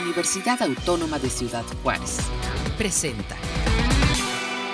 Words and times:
Universidad 0.00 0.60
Autónoma 0.62 1.18
de 1.18 1.30
Ciudad 1.30 1.64
Juárez. 1.82 2.18
Presenta. 2.76 3.36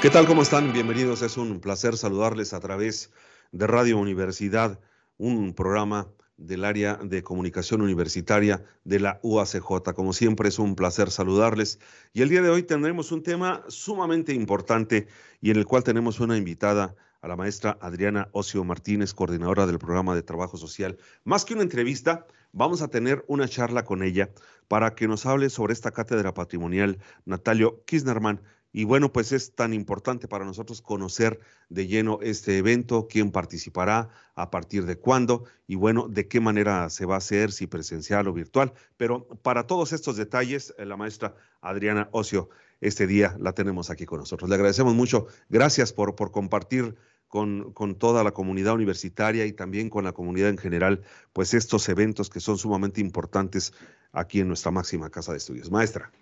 ¿Qué 0.01 0.11
tal? 0.11 0.27
¿Cómo 0.27 0.43
están? 0.43 0.73
Bienvenidos. 0.73 1.23
Es 1.23 1.37
un 1.37 1.61
placer 1.61 1.97
saludarles 1.97 2.53
a 2.53 2.61
través 2.61 3.13
de 3.53 3.67
Radio 3.67 3.99
Universidad, 3.99 4.81
un 5.19 5.55
programa 5.55 6.09
del 6.37 6.65
área 6.65 6.97
de 6.97 7.23
comunicación 7.23 7.83
universitaria 7.83 8.65
de 8.85 8.99
la 8.99 9.21
UACJ. 9.23 9.95
Como 9.95 10.13
siempre 10.13 10.49
es 10.49 10.59
un 10.59 10.75
placer 10.75 11.11
saludarles 11.11 11.79
y 12.13 12.23
el 12.23 12.29
día 12.29 12.43
de 12.43 12.51
hoy 12.51 12.65
tendremos 12.65 13.13
un 13.13 13.23
tema 13.23 13.63
sumamente 13.69 14.35
importante 14.35 15.07
y 15.41 15.51
en 15.51 15.57
el 15.57 15.67
cual 15.67 15.85
tenemos 15.85 16.19
una 16.19 16.37
invitada 16.37 16.97
a 17.23 17.29
la 17.29 17.37
maestra 17.37 17.79
Adriana 17.81 18.29
Ocio 18.33 18.65
Martínez, 18.65 19.15
coordinadora 19.15 19.67
del 19.67 19.79
programa 19.79 20.15
de 20.15 20.23
trabajo 20.23 20.57
social. 20.57 20.99
Más 21.25 21.45
que 21.45 21.55
una 21.55 21.63
entrevista, 21.63 22.27
vamos 22.53 22.83
a 22.83 22.89
tener 22.89 23.25
una 23.29 23.49
charla 23.49 23.85
con 23.85 24.03
ella 24.03 24.31
para 24.69 24.95
que 24.95 25.09
nos 25.09 25.25
hable 25.25 25.49
sobre 25.49 25.73
esta 25.73 25.93
cátedra 25.93 26.35
patrimonial 26.35 26.99
Natalio 27.25 27.83
Kisnerman 27.87 28.43
y 28.73 28.85
bueno, 28.85 29.13
pues 29.13 29.33
es 29.33 29.55
tan 29.55 29.75
importante 29.75 30.29
para 30.29 30.47
nosotros 30.47 30.81
conocer 30.81 31.41
de 31.69 31.87
lleno 31.87 32.21
este 32.23 32.57
evento, 32.57 33.07
quién 33.09 33.31
participará, 33.31 34.09
a 34.35 34.51
partir 34.51 34.87
de 34.87 34.97
cuándo 34.97 35.45
y 35.67 35.75
bueno, 35.75 36.09
de 36.09 36.27
qué 36.27 36.41
manera 36.41 36.89
se 36.89 37.05
va 37.05 37.17
a 37.17 37.19
hacer, 37.19 37.53
si 37.53 37.67
presencial 37.67 38.29
o 38.29 38.33
virtual. 38.33 38.73
Pero 38.97 39.29
para 39.43 39.67
todos 39.67 39.93
estos 39.93 40.17
detalles, 40.17 40.75
eh, 40.79 40.87
la 40.87 40.97
maestra 40.97 41.35
Adriana 41.61 42.09
Ocio, 42.13 42.49
este 42.81 43.07
día 43.07 43.37
la 43.39 43.53
tenemos 43.53 43.91
aquí 43.91 44.07
con 44.07 44.21
nosotros. 44.21 44.49
Le 44.49 44.57
agradecemos 44.57 44.95
mucho. 44.95 45.27
Gracias 45.51 45.93
por, 45.93 46.17
por 46.17 46.33
compartir 46.33 46.97
con, 47.33 47.73
con, 47.73 47.95
toda 47.95 48.23
la 48.23 48.33
comunidad 48.33 48.75
universitaria 48.75 49.47
y 49.47 49.55
también 49.55 49.89
con 49.89 50.05
la 50.05 50.13
comunidad 50.13 50.51
en 50.51 50.59
general, 50.59 51.01
pues 51.33 51.55
estos 51.55 51.89
eventos 51.89 52.29
que 52.29 52.41
son 52.41 52.59
sumamente 52.59 53.01
importantes 53.01 53.73
aquí 54.13 54.41
en 54.41 54.49
nuestra 54.49 54.71
máxima 54.71 55.09
casa 55.09 55.33
de 55.33 55.39
estudios. 55.39 55.71
Maestra. 55.71 56.13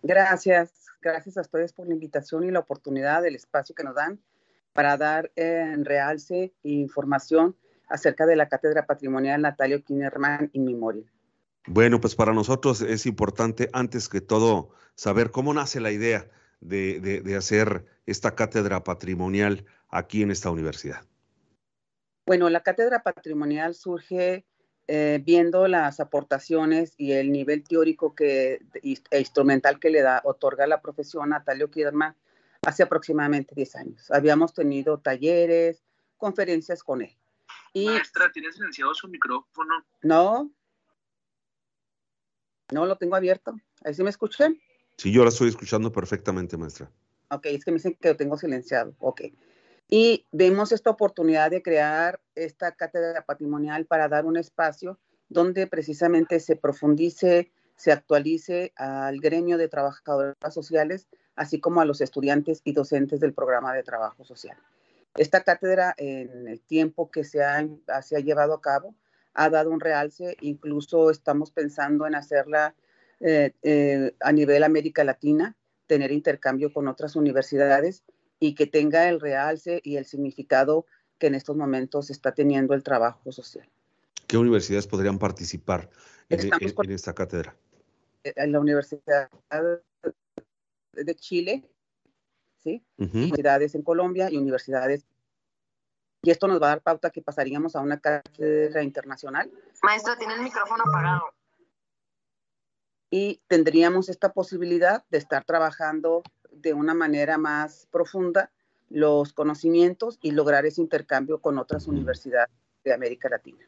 Gracias. 0.00 0.70
Gracias 1.00 1.38
a 1.38 1.40
ustedes 1.40 1.72
por 1.72 1.88
la 1.88 1.94
invitación 1.94 2.44
y 2.44 2.52
la 2.52 2.60
oportunidad 2.60 3.20
del 3.20 3.34
espacio 3.34 3.74
que 3.74 3.82
nos 3.82 3.96
dan 3.96 4.20
para 4.72 4.96
dar 4.96 5.32
en 5.34 5.84
realce 5.84 6.54
e 6.62 6.70
información 6.70 7.56
acerca 7.88 8.24
de 8.24 8.36
la 8.36 8.48
Cátedra 8.48 8.86
Patrimonial 8.86 9.42
Natalio 9.42 9.82
Kinerman 9.82 10.50
in 10.52 10.64
Memoriam. 10.64 11.06
Bueno, 11.66 12.00
pues 12.00 12.14
para 12.14 12.32
nosotros 12.32 12.80
es 12.80 13.06
importante, 13.06 13.70
antes 13.72 14.08
que 14.08 14.20
todo, 14.20 14.70
saber 14.94 15.32
cómo 15.32 15.52
nace 15.52 15.80
la 15.80 15.90
idea 15.90 16.30
de, 16.60 17.00
de 17.00 17.36
hacer 17.36 17.84
esta 18.06 18.34
cátedra 18.34 18.84
patrimonial 18.84 19.64
aquí 19.92 20.22
en 20.22 20.32
esta 20.32 20.50
universidad. 20.50 21.06
Bueno, 22.26 22.50
la 22.50 22.62
cátedra 22.62 23.02
patrimonial 23.02 23.74
surge 23.74 24.44
eh, 24.88 25.20
viendo 25.24 25.68
las 25.68 26.00
aportaciones 26.00 26.94
y 26.96 27.12
el 27.12 27.30
nivel 27.30 27.62
teórico 27.62 28.14
que, 28.14 28.60
e 28.82 29.18
instrumental 29.18 29.78
que 29.78 29.90
le 29.90 30.02
da, 30.02 30.20
otorga 30.24 30.66
la 30.66 30.80
profesión 30.80 31.24
a 31.24 31.38
Natalio 31.38 31.70
Kierman 31.70 32.16
hace 32.62 32.82
aproximadamente 32.82 33.54
10 33.54 33.76
años. 33.76 34.10
Habíamos 34.10 34.54
tenido 34.54 34.98
talleres, 34.98 35.84
conferencias 36.16 36.82
con 36.82 37.02
él. 37.02 37.16
Y, 37.72 37.86
Maestra, 37.86 38.30
¿tiene 38.32 38.52
silenciado 38.52 38.94
su 38.94 39.08
micrófono? 39.08 39.84
No, 40.02 40.50
no 42.70 42.86
lo 42.86 42.96
tengo 42.96 43.16
abierto. 43.16 43.54
¿Ahí 43.84 43.94
sí 43.94 44.02
me 44.02 44.10
escuchan? 44.10 44.58
Sí, 44.96 45.12
yo 45.12 45.22
la 45.22 45.30
estoy 45.30 45.48
escuchando 45.48 45.92
perfectamente, 45.92 46.56
maestra. 46.56 46.90
Ok, 47.30 47.46
es 47.46 47.64
que 47.64 47.70
me 47.70 47.76
dicen 47.76 47.96
que 48.00 48.08
lo 48.08 48.16
tengo 48.16 48.36
silenciado. 48.36 48.94
Ok. 49.00 49.22
Y 49.88 50.26
vemos 50.32 50.72
esta 50.72 50.90
oportunidad 50.90 51.50
de 51.50 51.62
crear 51.62 52.20
esta 52.34 52.72
cátedra 52.72 53.24
patrimonial 53.24 53.86
para 53.86 54.08
dar 54.08 54.24
un 54.24 54.36
espacio 54.36 54.98
donde 55.28 55.66
precisamente 55.66 56.40
se 56.40 56.56
profundice, 56.56 57.52
se 57.76 57.92
actualice 57.92 58.72
al 58.76 59.20
gremio 59.20 59.58
de 59.58 59.68
trabajadoras 59.68 60.54
sociales, 60.54 61.08
así 61.36 61.60
como 61.60 61.80
a 61.80 61.84
los 61.84 62.00
estudiantes 62.00 62.60
y 62.64 62.72
docentes 62.72 63.20
del 63.20 63.34
programa 63.34 63.74
de 63.74 63.82
trabajo 63.82 64.24
social. 64.24 64.56
Esta 65.16 65.42
cátedra, 65.42 65.94
en 65.98 66.48
el 66.48 66.60
tiempo 66.60 67.10
que 67.10 67.24
se 67.24 67.42
ha, 67.42 67.66
se 68.02 68.16
ha 68.16 68.20
llevado 68.20 68.54
a 68.54 68.62
cabo, 68.62 68.94
ha 69.34 69.50
dado 69.50 69.70
un 69.70 69.80
realce, 69.80 70.36
incluso 70.40 71.10
estamos 71.10 71.50
pensando 71.50 72.06
en 72.06 72.14
hacerla 72.14 72.74
eh, 73.20 73.52
eh, 73.62 74.14
a 74.20 74.32
nivel 74.32 74.64
América 74.64 75.04
Latina, 75.04 75.56
tener 75.86 76.12
intercambio 76.12 76.72
con 76.72 76.88
otras 76.88 77.16
universidades 77.16 78.04
y 78.42 78.56
que 78.56 78.66
tenga 78.66 79.08
el 79.08 79.20
realce 79.20 79.80
y 79.84 79.98
el 79.98 80.04
significado 80.04 80.84
que 81.20 81.28
en 81.28 81.36
estos 81.36 81.56
momentos 81.56 82.10
está 82.10 82.34
teniendo 82.34 82.74
el 82.74 82.82
trabajo 82.82 83.30
social. 83.30 83.70
¿Qué 84.26 84.36
universidades 84.36 84.88
podrían 84.88 85.20
participar 85.20 85.88
en, 86.28 86.90
esta 86.90 87.14
cátedra? 87.14 87.54
En 88.24 88.32
eh, 88.36 88.46
la 88.48 88.58
Universidad 88.58 89.30
de 90.92 91.14
Chile, 91.14 91.70
¿sí? 92.58 92.84
universidades 92.98 93.76
en 93.76 93.82
Colombia 93.82 94.28
y 94.28 94.38
universidades. 94.38 95.06
Y 96.22 96.32
esto 96.32 96.48
nos 96.48 96.60
va 96.60 96.66
a 96.66 96.70
dar 96.70 96.82
pauta 96.82 97.10
que 97.10 97.22
pasaríamos 97.22 97.76
a 97.76 97.80
una 97.80 98.00
cátedra 98.00 98.82
internacional. 98.82 99.52
Maestro, 99.84 100.16
tiene 100.16 100.34
el 100.34 100.42
micrófono 100.42 100.82
apagado. 100.88 101.32
Y 103.08 103.40
tendríamos 103.46 104.08
esta 104.08 104.32
posibilidad 104.32 105.04
de 105.10 105.18
estar 105.18 105.44
trabajando 105.44 106.24
de 106.52 106.74
una 106.74 106.94
manera 106.94 107.38
más 107.38 107.88
profunda 107.90 108.50
los 108.88 109.32
conocimientos 109.32 110.18
y 110.20 110.32
lograr 110.32 110.66
ese 110.66 110.80
intercambio 110.80 111.40
con 111.40 111.58
otras 111.58 111.86
universidades 111.86 112.50
de 112.84 112.92
América 112.92 113.28
Latina. 113.28 113.66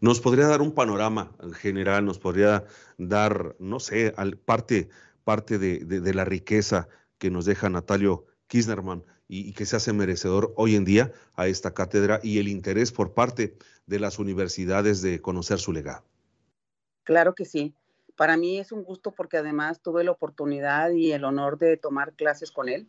¿Nos 0.00 0.20
podría 0.20 0.46
dar 0.46 0.60
un 0.60 0.72
panorama 0.72 1.32
en 1.42 1.52
general? 1.52 2.04
¿Nos 2.04 2.18
podría 2.18 2.64
dar, 2.98 3.56
no 3.58 3.80
sé, 3.80 4.14
parte, 4.44 4.88
parte 5.24 5.58
de, 5.58 6.14
la 6.14 6.24
riqueza 6.24 6.88
que 7.18 7.30
nos 7.30 7.46
deja 7.46 7.68
Natalio 7.68 8.26
Kisnerman 8.46 9.04
y, 9.26 9.48
y, 9.48 9.52
que 9.52 9.66
se 9.66 9.76
hace 9.76 9.92
merecedor 9.92 10.52
hoy 10.56 10.76
en 10.76 10.84
día 10.84 11.12
a 11.34 11.46
esta 11.46 11.72
cátedra 11.72 12.20
y 12.22 12.38
el 12.38 12.48
interés 12.48 12.92
por 12.92 13.14
parte 13.14 13.56
de 13.86 14.00
las 14.00 14.18
universidades 14.18 15.02
de 15.02 15.20
conocer 15.20 15.58
su 15.58 15.72
legado? 15.72 16.04
Claro 17.04 17.34
que 17.34 17.44
sí. 17.44 17.74
Para 18.20 18.36
mí 18.36 18.58
es 18.58 18.70
un 18.70 18.84
gusto 18.84 19.12
porque 19.12 19.38
además 19.38 19.80
tuve 19.80 20.04
la 20.04 20.10
oportunidad 20.10 20.90
y 20.90 21.12
el 21.12 21.24
honor 21.24 21.56
de 21.56 21.78
tomar 21.78 22.12
clases 22.12 22.50
con 22.50 22.68
él. 22.68 22.86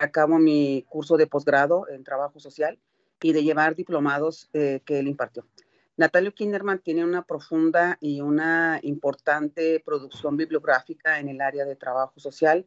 Acabo 0.00 0.40
mi 0.40 0.84
curso 0.88 1.16
de 1.16 1.28
posgrado 1.28 1.88
en 1.88 2.02
trabajo 2.02 2.40
social 2.40 2.80
y 3.22 3.32
de 3.32 3.44
llevar 3.44 3.76
diplomados 3.76 4.50
eh, 4.52 4.80
que 4.84 4.98
él 4.98 5.06
impartió. 5.06 5.46
Natalio 5.96 6.34
Kinderman 6.34 6.80
tiene 6.80 7.04
una 7.04 7.22
profunda 7.22 7.98
y 8.00 8.20
una 8.20 8.80
importante 8.82 9.78
producción 9.78 10.36
bibliográfica 10.36 11.20
en 11.20 11.28
el 11.28 11.40
área 11.40 11.64
de 11.64 11.76
trabajo 11.76 12.18
social, 12.18 12.66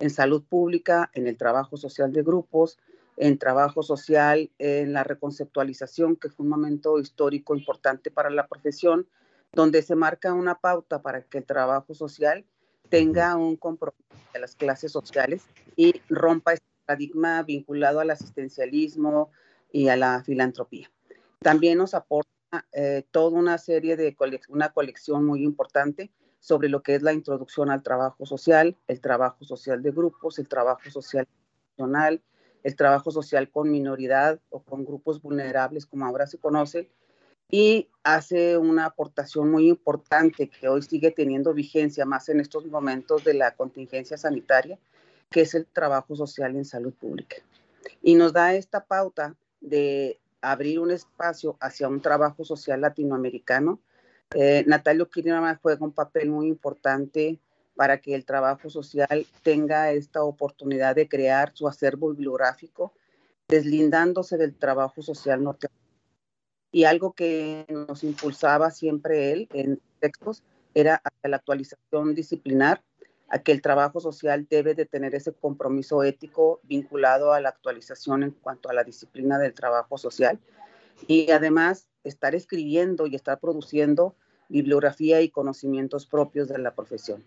en 0.00 0.10
salud 0.10 0.42
pública, 0.42 1.08
en 1.14 1.28
el 1.28 1.36
trabajo 1.36 1.76
social 1.76 2.12
de 2.12 2.24
grupos, 2.24 2.80
en 3.16 3.38
trabajo 3.38 3.84
social, 3.84 4.50
en 4.58 4.92
la 4.92 5.04
reconceptualización, 5.04 6.16
que 6.16 6.30
fue 6.30 6.42
un 6.42 6.50
momento 6.50 6.98
histórico 6.98 7.54
importante 7.54 8.10
para 8.10 8.28
la 8.28 8.48
profesión, 8.48 9.06
donde 9.52 9.82
se 9.82 9.94
marca 9.94 10.32
una 10.32 10.58
pauta 10.58 11.02
para 11.02 11.22
que 11.22 11.38
el 11.38 11.44
trabajo 11.44 11.94
social 11.94 12.44
tenga 12.88 13.36
un 13.36 13.56
compromiso 13.56 14.02
de 14.32 14.40
las 14.40 14.54
clases 14.54 14.92
sociales 14.92 15.42
y 15.76 16.00
rompa 16.08 16.54
este 16.54 16.66
paradigma 16.86 17.42
vinculado 17.42 18.00
al 18.00 18.10
asistencialismo 18.10 19.30
y 19.70 19.88
a 19.88 19.96
la 19.96 20.22
filantropía. 20.24 20.90
También 21.40 21.78
nos 21.78 21.94
aporta 21.94 22.30
eh, 22.72 23.04
toda 23.10 23.38
una 23.38 23.58
serie 23.58 23.96
de 23.96 24.16
una 24.48 24.72
colección 24.72 25.24
muy 25.24 25.42
importante 25.42 26.10
sobre 26.38 26.68
lo 26.68 26.82
que 26.82 26.94
es 26.94 27.02
la 27.02 27.12
introducción 27.12 27.70
al 27.70 27.82
trabajo 27.82 28.26
social, 28.26 28.76
el 28.88 29.00
trabajo 29.00 29.44
social 29.44 29.82
de 29.82 29.90
grupos, 29.90 30.38
el 30.38 30.48
trabajo 30.48 30.90
social 30.90 31.26
nacional, 31.76 32.22
el 32.62 32.76
trabajo 32.76 33.10
social 33.10 33.50
con 33.50 33.70
minoridad 33.70 34.40
o 34.50 34.62
con 34.62 34.84
grupos 34.84 35.22
vulnerables, 35.22 35.86
como 35.86 36.04
ahora 36.04 36.26
se 36.26 36.38
conoce, 36.38 36.90
y 37.50 37.88
hace 38.02 38.56
una 38.56 38.86
aportación 38.86 39.50
muy 39.50 39.68
importante 39.68 40.48
que 40.48 40.68
hoy 40.68 40.82
sigue 40.82 41.10
teniendo 41.10 41.54
vigencia 41.54 42.04
más 42.04 42.28
en 42.28 42.40
estos 42.40 42.66
momentos 42.66 43.24
de 43.24 43.34
la 43.34 43.54
contingencia 43.54 44.16
sanitaria, 44.16 44.78
que 45.30 45.42
es 45.42 45.54
el 45.54 45.66
trabajo 45.66 46.16
social 46.16 46.56
en 46.56 46.64
salud 46.64 46.92
pública. 46.94 47.36
Y 48.02 48.14
nos 48.14 48.32
da 48.32 48.54
esta 48.54 48.84
pauta 48.84 49.36
de 49.60 50.18
abrir 50.40 50.80
un 50.80 50.90
espacio 50.90 51.56
hacia 51.60 51.88
un 51.88 52.00
trabajo 52.00 52.44
social 52.44 52.80
latinoamericano. 52.80 53.80
Eh, 54.34 54.64
Natalio 54.66 55.08
Kirchner 55.08 55.58
juega 55.62 55.84
un 55.84 55.92
papel 55.92 56.30
muy 56.30 56.48
importante 56.48 57.38
para 57.76 58.00
que 58.00 58.14
el 58.14 58.24
trabajo 58.24 58.68
social 58.68 59.26
tenga 59.42 59.92
esta 59.92 60.22
oportunidad 60.24 60.96
de 60.96 61.08
crear 61.08 61.52
su 61.54 61.68
acervo 61.68 62.10
bibliográfico, 62.10 62.92
deslindándose 63.48 64.36
del 64.36 64.54
trabajo 64.54 65.02
social 65.02 65.42
norteamericano 65.42 65.81
y 66.72 66.84
algo 66.84 67.12
que 67.12 67.66
nos 67.68 68.02
impulsaba 68.02 68.70
siempre 68.70 69.32
él 69.32 69.48
en 69.52 69.80
textos 70.00 70.42
era 70.74 71.02
la 71.22 71.36
actualización 71.36 72.14
disciplinar, 72.14 72.82
a 73.28 73.38
que 73.38 73.52
el 73.52 73.62
trabajo 73.62 74.00
social 74.00 74.46
debe 74.50 74.74
de 74.74 74.84
tener 74.84 75.14
ese 75.14 75.32
compromiso 75.32 76.02
ético 76.02 76.60
vinculado 76.64 77.32
a 77.32 77.40
la 77.40 77.50
actualización 77.50 78.22
en 78.22 78.30
cuanto 78.30 78.68
a 78.68 78.74
la 78.74 78.84
disciplina 78.84 79.38
del 79.38 79.54
trabajo 79.54 79.96
social 79.96 80.38
y 81.06 81.30
además 81.30 81.86
estar 82.04 82.34
escribiendo 82.34 83.06
y 83.06 83.14
estar 83.14 83.40
produciendo 83.40 84.14
bibliografía 84.48 85.22
y 85.22 85.30
conocimientos 85.30 86.06
propios 86.06 86.48
de 86.48 86.58
la 86.58 86.74
profesión. 86.74 87.24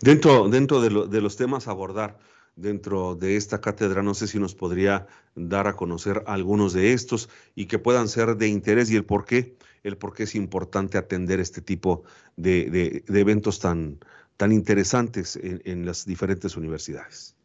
Dentro, 0.00 0.48
dentro 0.48 0.80
de, 0.80 1.08
de 1.08 1.20
los 1.20 1.36
temas 1.36 1.66
a 1.66 1.72
abordar, 1.72 2.18
dentro 2.56 3.14
de 3.14 3.36
esta 3.36 3.60
cátedra. 3.60 4.02
No 4.02 4.14
sé 4.14 4.26
si 4.26 4.38
nos 4.38 4.54
podría 4.54 5.06
dar 5.34 5.66
a 5.66 5.76
conocer 5.76 6.22
algunos 6.26 6.72
de 6.72 6.92
estos 6.92 7.28
y 7.54 7.66
que 7.66 7.78
puedan 7.78 8.08
ser 8.08 8.36
de 8.36 8.48
interés 8.48 8.90
y 8.90 8.96
el 8.96 9.04
por 9.04 9.24
qué, 9.24 9.56
el 9.82 9.96
por 9.96 10.14
qué 10.14 10.24
es 10.24 10.34
importante 10.34 10.98
atender 10.98 11.40
este 11.40 11.60
tipo 11.60 12.04
de, 12.36 13.04
eventos 13.08 13.60
tan, 13.60 13.98
tan 14.36 14.52
interesantes 14.52 15.36
en, 15.36 15.86
las 15.86 16.04
diferentes 16.04 16.56
universidades. 16.56 17.36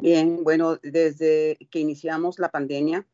Bien, 0.00 0.42
bueno, 0.42 0.78
desde 0.82 1.58
que 1.70 1.78
iniciamos 1.78 2.38
la 2.38 2.50
pandemia, 2.50 3.06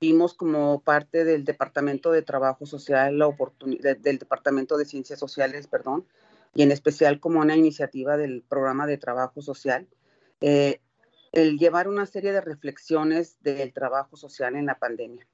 vimos 0.00 0.34
como 0.34 0.82
parte 0.82 1.24
del 1.24 1.44
Departamento 1.44 2.10
de 2.10 2.22
Trabajo 2.22 2.66
Social, 2.66 3.16
la 3.16 3.28
oportunidad, 3.28 3.96
del 3.96 4.18
Departamento 4.18 4.76
de 4.76 4.84
Ciencias 4.84 5.20
Sociales, 5.20 5.68
perdón, 5.68 6.04
y 6.54 6.62
en 6.62 6.72
especial 6.72 7.20
como 7.20 7.38
una 7.38 7.56
iniciativa 7.56 8.16
del 8.16 8.42
programa 8.42 8.88
de 8.88 8.98
trabajo 8.98 9.40
social, 9.40 9.86
eh, 10.42 10.80
el 11.32 11.58
llevar 11.58 11.88
una 11.88 12.04
serie 12.06 12.32
de 12.32 12.40
reflexiones 12.40 13.38
del 13.40 13.72
trabajo 13.72 14.16
social 14.16 14.54
en 14.54 14.66
la 14.66 14.78
pandemia 14.78 15.26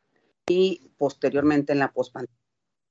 y 0.47 0.93
posteriormente 0.97 1.73
en 1.73 1.81
la 1.81 1.93
pospandemia. 1.93 2.39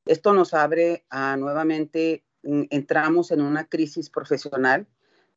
Esto 0.06 0.34
nos 0.34 0.54
abre 0.54 1.06
a 1.10 1.38
nuevamente, 1.38 2.26
mm, 2.44 2.64
entramos 2.70 3.32
en 3.32 3.42
una 3.42 3.68
crisis 3.68 4.10
profesional 4.10 4.88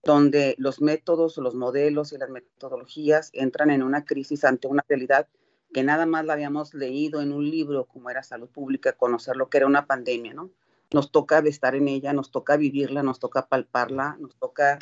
donde 0.02 0.54
los 0.58 0.80
métodos, 0.80 1.36
los 1.36 1.54
modelos 1.54 2.12
y 2.12 2.18
las 2.18 2.30
metodologías 2.30 3.30
entran 3.34 3.70
en 3.70 3.82
una 3.82 4.04
crisis 4.04 4.44
ante 4.44 4.66
una 4.66 4.84
realidad 4.88 5.28
que 5.72 5.82
nada 5.82 6.06
más 6.06 6.24
la 6.24 6.32
habíamos 6.32 6.74
leído 6.74 7.20
en 7.20 7.32
un 7.32 7.48
libro 7.48 7.86
como 7.86 8.10
era 8.10 8.22
Salud 8.22 8.48
Pública, 8.48 8.92
conocer 8.92 9.36
lo 9.36 9.48
que 9.48 9.58
era 9.58 9.66
una 9.66 9.86
pandemia, 9.86 10.34
¿no? 10.34 10.50
Nos 10.92 11.12
toca 11.12 11.38
estar 11.40 11.76
en 11.76 11.86
ella, 11.86 12.12
nos 12.12 12.32
toca 12.32 12.56
vivirla, 12.56 13.02
nos 13.02 13.20
toca 13.20 13.46
palparla, 13.46 14.16
nos 14.18 14.34
toca 14.36 14.78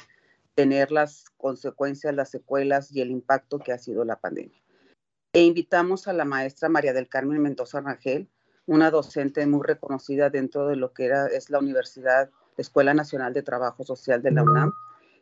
tener 0.59 0.91
las 0.91 1.27
consecuencias, 1.37 2.13
las 2.17 2.31
secuelas 2.31 2.91
y 2.91 3.01
el 3.01 3.13
impacto 3.13 3.61
que 3.61 3.71
ha 3.71 3.79
sido 3.79 4.05
la 4.05 4.17
pandemia. 4.17 4.61
E 5.33 5.43
invitamos 5.43 6.09
a 6.09 6.13
la 6.13 6.25
maestra 6.25 6.69
María 6.69 6.93
del 6.93 7.09
Carmen 7.09 7.41
Mendoza 7.41 7.81
Rangel, 7.81 8.29
una 8.67 8.91
docente 8.91 9.47
muy 9.47 9.65
reconocida 9.65 10.31
dentro 10.31 10.67
de 10.67 10.75
lo 10.75 10.93
que 10.93 11.05
era, 11.05 11.29
es 11.29 11.49
la 11.49 11.61
Universidad, 11.61 12.31
Escuela 12.57 12.93
Nacional 12.93 13.35
de 13.35 13.45
Trabajo 13.45 13.85
Social 13.85 14.21
de 14.21 14.33
la 14.33 14.43
UNAM, 14.43 14.73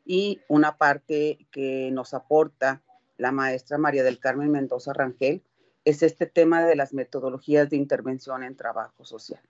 y 0.07 0.41
una 0.49 0.79
parte 0.79 1.47
que 1.51 1.91
nos 1.93 2.15
aporta 2.15 2.81
la 3.19 3.31
maestra 3.31 3.77
María 3.77 4.05
del 4.05 4.19
Carmen 4.19 4.51
Mendoza 4.51 4.95
Rangel 4.95 5.43
es 5.85 6.03
este 6.03 6.25
tema 6.25 6.65
de 6.65 6.77
las 6.77 6.95
metodologías 6.95 7.69
de 7.69 7.77
intervención 7.77 8.43
en 8.43 8.57
trabajo 8.57 9.05
social. 9.05 9.43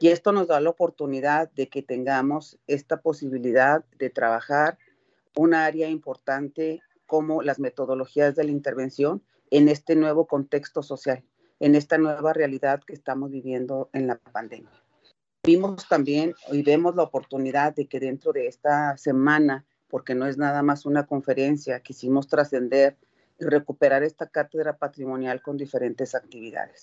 Y 0.00 0.08
esto 0.08 0.32
nos 0.32 0.46
da 0.46 0.58
la 0.60 0.70
oportunidad 0.70 1.50
de 1.50 1.68
que 1.68 1.82
tengamos 1.82 2.58
esta 2.66 3.02
posibilidad 3.02 3.84
de 3.98 4.08
trabajar 4.08 4.78
un 5.36 5.54
área 5.54 5.88
importante 5.88 6.80
como 7.06 7.42
las 7.42 7.58
metodologías 7.58 8.34
de 8.34 8.44
la 8.44 8.50
intervención 8.50 9.22
en 9.50 9.68
este 9.68 9.96
nuevo 9.96 10.26
contexto 10.26 10.82
social, 10.82 11.24
en 11.60 11.74
esta 11.74 11.98
nueva 11.98 12.32
realidad 12.32 12.80
que 12.86 12.92
estamos 12.92 13.30
viviendo 13.30 13.88
en 13.92 14.06
la 14.06 14.16
pandemia. 14.18 14.70
Vimos 15.42 15.88
también 15.88 16.34
y 16.52 16.62
vemos 16.62 16.94
la 16.94 17.04
oportunidad 17.04 17.74
de 17.74 17.86
que 17.86 18.00
dentro 18.00 18.32
de 18.32 18.46
esta 18.46 18.96
semana, 18.98 19.64
porque 19.88 20.14
no 20.14 20.26
es 20.26 20.36
nada 20.36 20.62
más 20.62 20.84
una 20.84 21.06
conferencia, 21.06 21.80
quisimos 21.80 22.28
trascender 22.28 22.96
y 23.40 23.44
recuperar 23.44 24.02
esta 24.02 24.26
cátedra 24.26 24.76
patrimonial 24.76 25.40
con 25.40 25.56
diferentes 25.56 26.14
actividades. 26.14 26.82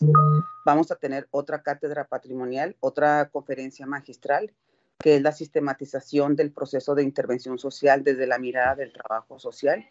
Vamos 0.66 0.90
a 0.92 0.96
tener 0.96 1.28
otra 1.32 1.62
cátedra 1.62 2.08
patrimonial, 2.08 2.76
otra 2.80 3.30
conferencia 3.30 3.86
magistral 3.86 4.52
que 5.00 5.16
es 5.16 5.22
la 5.22 5.32
sistematización 5.32 6.36
del 6.36 6.52
proceso 6.52 6.96
de 6.96 7.04
intervención 7.04 7.58
social 7.58 8.04
desde 8.04 8.28
la 8.28 8.40
mirada 8.40 8.76
del 8.76 8.94
trabajo 8.94 9.40
social, 9.40 9.86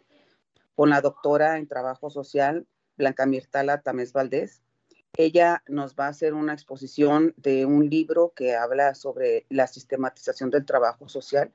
con 0.75 0.89
la 0.89 1.01
doctora 1.01 1.57
en 1.57 1.67
trabajo 1.67 2.09
social, 2.09 2.67
Blanca 2.97 3.25
Mirtala 3.25 3.81
Tamés 3.81 4.13
Valdés. 4.13 4.61
Ella 5.17 5.63
nos 5.67 5.95
va 5.95 6.07
a 6.07 6.09
hacer 6.09 6.33
una 6.33 6.53
exposición 6.53 7.33
de 7.37 7.65
un 7.65 7.89
libro 7.89 8.33
que 8.35 8.55
habla 8.55 8.95
sobre 8.95 9.45
la 9.49 9.67
sistematización 9.67 10.49
del 10.49 10.65
trabajo 10.65 11.07
social. 11.07 11.53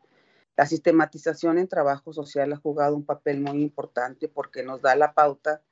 La 0.57 0.67
sistematización 0.67 1.59
en 1.59 1.69
trabajo 1.69 2.13
social 2.13 2.53
ha 2.53 2.57
jugado 2.57 2.97
un 2.97 3.05
papel 3.05 3.41
muy 3.41 3.61
importante 3.63 4.29
porque 4.29 4.63
nos 4.63 4.81
da 4.81 4.97
la 4.97 5.13
pauta 5.13 5.63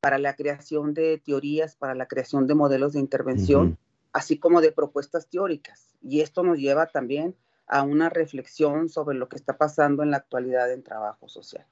para 0.00 0.18
la 0.18 0.34
creación 0.34 0.94
de 0.94 1.18
teorías, 1.24 1.76
para 1.76 1.94
la 1.94 2.06
creación 2.06 2.46
de 2.46 2.54
modelos 2.54 2.92
de 2.92 3.00
intervención, 3.00 3.78
así 4.16 4.38
como 4.38 4.62
de 4.62 4.72
propuestas 4.72 5.28
teóricas. 5.28 5.94
Y 6.00 6.22
esto 6.22 6.42
nos 6.42 6.56
lleva 6.56 6.86
también 6.86 7.36
a 7.66 7.82
una 7.82 8.08
reflexión 8.08 8.88
sobre 8.88 9.18
lo 9.18 9.28
que 9.28 9.36
está 9.36 9.58
pasando 9.58 10.02
en 10.02 10.10
la 10.10 10.16
actualidad 10.16 10.72
en 10.72 10.82
trabajo 10.82 11.28
social. 11.28 11.66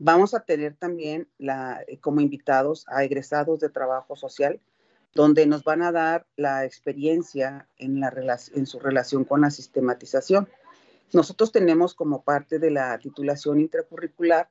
Vamos 0.00 0.34
a 0.34 0.40
tener 0.40 0.74
también 0.74 1.28
la, 1.38 1.84
eh, 1.86 2.00
como 2.00 2.20
invitados 2.20 2.86
a 2.88 3.04
egresados 3.04 3.60
de 3.60 3.68
trabajo 3.68 4.16
social, 4.16 4.60
donde 5.14 5.46
nos 5.46 5.62
van 5.62 5.82
a 5.82 5.92
dar 5.92 6.26
la 6.36 6.64
experiencia 6.64 7.68
en, 7.76 8.00
la, 8.00 8.12
en 8.52 8.66
su 8.66 8.80
relación 8.80 9.24
con 9.24 9.40
la 9.42 9.52
sistematización. 9.52 10.48
Nosotros 11.12 11.52
tenemos 11.52 11.94
como 11.94 12.24
parte 12.24 12.58
de 12.58 12.72
la 12.72 12.98
titulación 12.98 13.60
intercurricular 13.60 14.48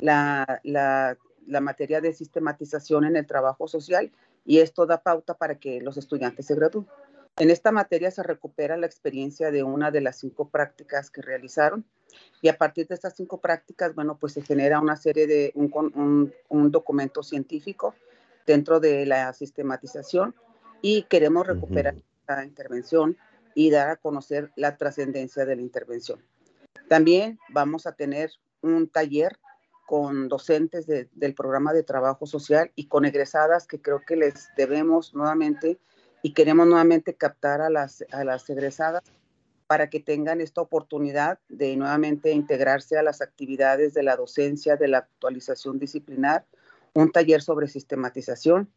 la, 0.00 0.60
la, 0.64 1.16
la 1.46 1.60
materia 1.62 2.02
de 2.02 2.12
sistematización 2.12 3.06
en 3.06 3.16
el 3.16 3.26
trabajo 3.26 3.68
social 3.68 4.12
y 4.48 4.60
esto 4.60 4.86
da 4.86 5.02
pauta 5.02 5.34
para 5.34 5.56
que 5.56 5.82
los 5.82 5.98
estudiantes 5.98 6.46
se 6.46 6.54
gradúen. 6.54 6.86
En 7.36 7.50
esta 7.50 7.70
materia 7.70 8.10
se 8.10 8.22
recupera 8.22 8.78
la 8.78 8.86
experiencia 8.86 9.50
de 9.50 9.62
una 9.62 9.90
de 9.90 10.00
las 10.00 10.18
cinco 10.18 10.48
prácticas 10.48 11.10
que 11.10 11.20
realizaron 11.20 11.84
y 12.40 12.48
a 12.48 12.56
partir 12.56 12.88
de 12.88 12.94
estas 12.94 13.14
cinco 13.14 13.42
prácticas, 13.42 13.94
bueno, 13.94 14.16
pues 14.18 14.32
se 14.32 14.40
genera 14.40 14.80
una 14.80 14.96
serie 14.96 15.26
de 15.26 15.52
un, 15.54 16.32
un, 16.48 16.70
documento 16.70 17.22
científico 17.22 17.94
dentro 18.46 18.80
de 18.80 19.04
la 19.04 19.34
sistematización 19.34 20.34
y 20.80 21.02
queremos 21.02 21.46
recuperar 21.46 21.96
esta 22.20 22.42
intervención 22.42 23.18
y 23.54 23.70
dar 23.70 23.90
a 23.90 23.96
conocer 23.96 24.50
la 24.56 24.78
trascendencia 24.78 25.44
de 25.44 25.56
la 25.56 25.62
intervención. 25.62 26.24
También 26.88 27.38
vamos 27.50 27.86
a 27.86 27.92
tener 27.92 28.30
un 28.62 28.88
taller 28.88 29.38
con 29.88 30.28
docentes 30.28 30.86
del 30.86 31.34
programa 31.34 31.72
de 31.72 31.82
trabajo 31.82 32.26
social 32.26 32.70
y 32.74 32.88
con 32.88 33.06
egresadas 33.06 33.66
que 33.66 33.80
creo 33.80 34.02
que 34.06 34.16
les 34.16 34.50
debemos 34.54 35.14
nuevamente 35.14 35.78
y 36.22 36.34
queremos 36.34 36.66
nuevamente 36.66 37.14
captar 37.14 37.62
a 37.62 37.70
las, 37.70 38.04
a 38.12 38.22
las 38.22 38.50
egresadas 38.50 39.02
para 39.66 39.88
que 39.88 39.98
tengan 39.98 40.42
esta 40.42 40.60
oportunidad 40.60 41.38
de 41.48 41.74
nuevamente 41.74 42.32
integrarse 42.32 42.98
a 42.98 43.02
las 43.02 43.22
actividades 43.22 43.94
de 43.94 44.02
la 44.02 44.16
docencia, 44.16 44.76
de 44.76 44.88
la 44.88 44.98
actualización 44.98 45.78
disciplinar, 45.78 46.44
un 46.92 47.10
taller 47.10 47.40
sobre 47.40 47.66
sistematización 47.66 48.70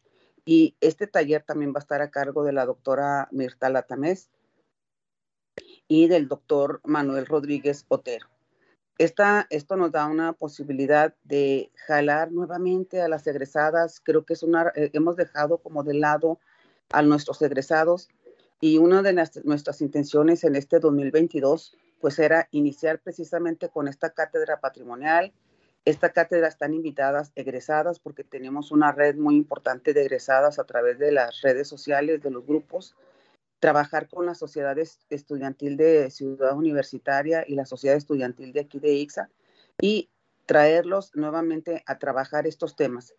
y 0.46 0.76
este 0.80 1.06
taller 1.06 1.42
también 1.42 1.74
va 1.74 1.80
a 1.80 1.80
estar 1.80 2.00
a 2.00 2.10
cargo 2.10 2.42
de 2.42 2.52
la 2.52 2.64
doctora 2.64 3.28
Mirta 3.32 3.68
Latamés 3.68 4.30
y 5.88 6.08
del 6.08 6.26
doctor 6.26 6.80
Manuel 6.84 7.26
Rodríguez 7.26 7.84
Otero. 7.88 8.31
Esta, 8.98 9.46
esto 9.50 9.76
nos 9.76 9.90
da 9.90 10.06
una 10.06 10.32
posibilidad 10.32 11.14
de 11.24 11.72
jalar 11.86 12.30
nuevamente 12.30 13.00
a 13.00 13.08
las 13.08 13.26
egresadas. 13.26 14.00
Creo 14.00 14.24
que 14.24 14.34
es 14.34 14.42
una, 14.42 14.70
eh, 14.74 14.90
hemos 14.92 15.16
dejado 15.16 15.58
como 15.58 15.82
de 15.82 15.94
lado 15.94 16.38
a 16.90 17.02
nuestros 17.02 17.40
egresados 17.42 18.08
y 18.60 18.78
una 18.78 19.02
de 19.02 19.12
nuestras 19.44 19.80
intenciones 19.80 20.44
en 20.44 20.56
este 20.56 20.78
2022 20.78 21.76
pues 22.00 22.18
era 22.18 22.48
iniciar 22.50 23.00
precisamente 23.00 23.68
con 23.68 23.88
esta 23.88 24.10
cátedra 24.10 24.60
patrimonial. 24.60 25.32
Esta 25.84 26.12
cátedra 26.12 26.48
están 26.48 26.74
invitadas 26.74 27.32
egresadas 27.34 27.98
porque 27.98 28.24
tenemos 28.24 28.72
una 28.72 28.92
red 28.92 29.16
muy 29.16 29.36
importante 29.36 29.94
de 29.94 30.02
egresadas 30.02 30.58
a 30.58 30.64
través 30.64 30.98
de 30.98 31.12
las 31.12 31.40
redes 31.40 31.68
sociales, 31.68 32.22
de 32.22 32.30
los 32.30 32.44
grupos 32.44 32.94
trabajar 33.62 34.08
con 34.08 34.26
la 34.26 34.34
sociedad 34.34 34.76
estudiantil 35.08 35.76
de 35.76 36.10
Ciudad 36.10 36.56
Universitaria 36.56 37.44
y 37.46 37.54
la 37.54 37.64
sociedad 37.64 37.96
estudiantil 37.96 38.52
de 38.52 38.58
aquí 38.58 38.80
de 38.80 38.94
IXA 38.94 39.30
y 39.80 40.10
traerlos 40.46 41.14
nuevamente 41.14 41.84
a 41.86 41.96
trabajar 41.96 42.48
estos 42.48 42.74
temas. 42.74 43.14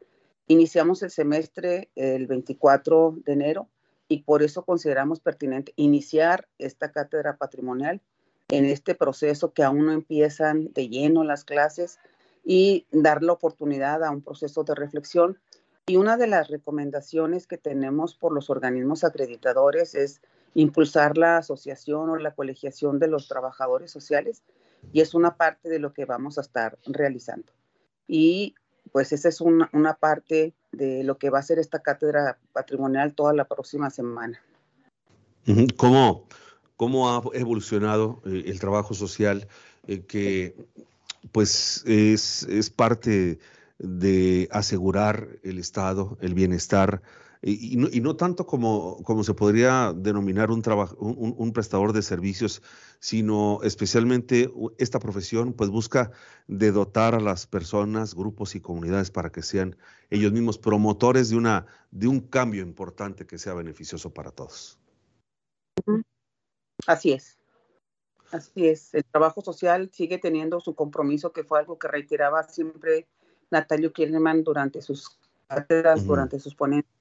Iniciamos 0.48 1.02
el 1.02 1.12
semestre 1.12 1.92
el 1.96 2.28
24 2.28 3.16
de 3.26 3.32
enero 3.32 3.70
y 4.10 4.24
por 4.24 4.44
eso 4.44 4.66
consideramos 4.66 5.22
pertinente 5.22 5.72
iniciar 5.78 6.50
esta 6.60 6.92
cátedra 6.92 7.38
patrimonial 7.38 8.02
en 8.50 8.66
este 8.66 8.96
proceso 8.96 9.54
que 9.54 9.64
aún 9.64 9.86
no 9.86 9.94
empiezan 9.94 10.74
de 10.74 10.90
lleno 10.90 11.24
las 11.24 11.46
clases 11.46 12.00
y 12.44 12.86
dar 12.92 13.24
la 13.24 13.32
oportunidad 13.32 14.04
a 14.04 14.12
un 14.12 14.22
proceso 14.22 14.66
de 14.66 14.76
reflexión. 14.76 15.40
Y 15.86 15.98
una 15.98 16.16
de 16.16 16.28
las 16.28 16.48
recomendaciones 16.48 17.46
que 17.46 17.58
tenemos 17.58 18.16
por 18.16 18.32
los 18.34 18.50
organismos 18.50 19.04
acreditadores 19.04 19.96
es 19.96 20.22
impulsar 20.54 21.18
la 21.18 21.38
asociación 21.38 22.10
o 22.10 22.16
la 22.16 22.36
colegiación 22.36 23.00
de 23.00 23.10
los 23.10 23.28
trabajadores 23.28 23.92
sociales 23.92 24.44
y 24.94 25.02
es 25.02 25.14
una 25.14 25.36
parte 25.36 25.68
de 25.68 25.80
lo 25.80 25.94
que 25.94 26.06
vamos 26.06 26.38
a 26.38 26.42
estar 26.42 26.78
realizando. 26.86 27.52
Y 28.08 28.56
pues 28.94 29.12
esa 29.12 29.28
es 29.28 29.42
una, 29.42 29.70
una 29.74 29.96
parte 29.96 30.54
de 30.72 31.04
lo 31.04 31.18
que 31.18 31.30
va 31.30 31.40
a 31.40 31.44
ser 31.44 31.60
esta 31.60 31.80
cátedra 31.80 32.40
patrimonial 32.54 33.14
toda 33.14 33.34
la 33.34 33.46
próxima 33.46 33.90
semana. 33.90 34.42
¿Cómo, 35.76 36.28
cómo 36.78 37.10
ha 37.10 37.22
evolucionado 37.34 38.22
eh, 38.26 38.44
el 38.46 38.58
trabajo 38.62 38.94
social 38.94 39.50
eh, 39.88 40.06
que 40.06 40.56
pues 41.34 41.84
es, 41.86 42.44
es 42.44 42.70
parte 42.70 43.40
de 43.84 44.48
asegurar 44.52 45.28
el 45.44 45.60
Estado, 45.60 46.18
el 46.22 46.34
bienestar, 46.34 47.02
y, 47.46 47.76
no, 47.76 48.16
tanto 48.16 48.46
como, 48.46 49.04
como 49.04 49.22
se 49.26 49.34
podría 49.34 49.92
denominar 49.94 50.50
un, 50.50 50.64
un, 50.98 51.36
un, 51.38 51.52
prestador 51.52 51.92
de 51.92 52.02
servicios, 52.02 52.62
sino 53.00 53.60
especialmente 53.64 54.50
esta 54.78 54.98
profesión 55.00 55.52
pues 55.52 55.70
busca 55.70 56.12
de 56.48 56.72
dotar 56.72 57.16
a 57.16 57.20
las 57.20 57.46
personas, 57.46 58.16
grupos 58.16 58.56
y 58.56 58.62
comunidades 58.62 59.12
para 59.12 59.30
que 59.30 59.42
sean 59.42 59.76
ellos 60.10 60.32
mismos 60.32 60.58
promotores 60.58 61.30
de, 61.32 61.36
una, 61.36 61.66
de 61.92 62.08
un 62.08 62.22
cambio 62.22 62.62
importante 62.62 63.28
que 63.28 63.38
sea 63.38 63.54
beneficioso 63.54 64.14
para 64.14 64.32
todos. 64.32 64.80
Así 66.88 67.12
es. 67.12 67.38
Así 68.32 68.68
es. 68.68 68.94
El 68.94 69.04
trabajo 69.04 69.42
social 69.42 69.90
sigue 69.92 70.18
teniendo 70.18 70.62
su 70.62 70.76
compromiso, 70.76 71.34
que 71.34 71.44
fue 71.44 71.60
algo 71.60 71.78
que 71.78 71.90
reiteraba 71.90 72.44
siempre 72.44 73.06
Natalio 73.54 73.94
Kierneman 73.94 74.44
durante 74.44 74.82
sus 74.82 75.18
cátedras, 75.48 76.06
durante 76.06 76.40
sus 76.40 76.54
ponencias 76.54 76.94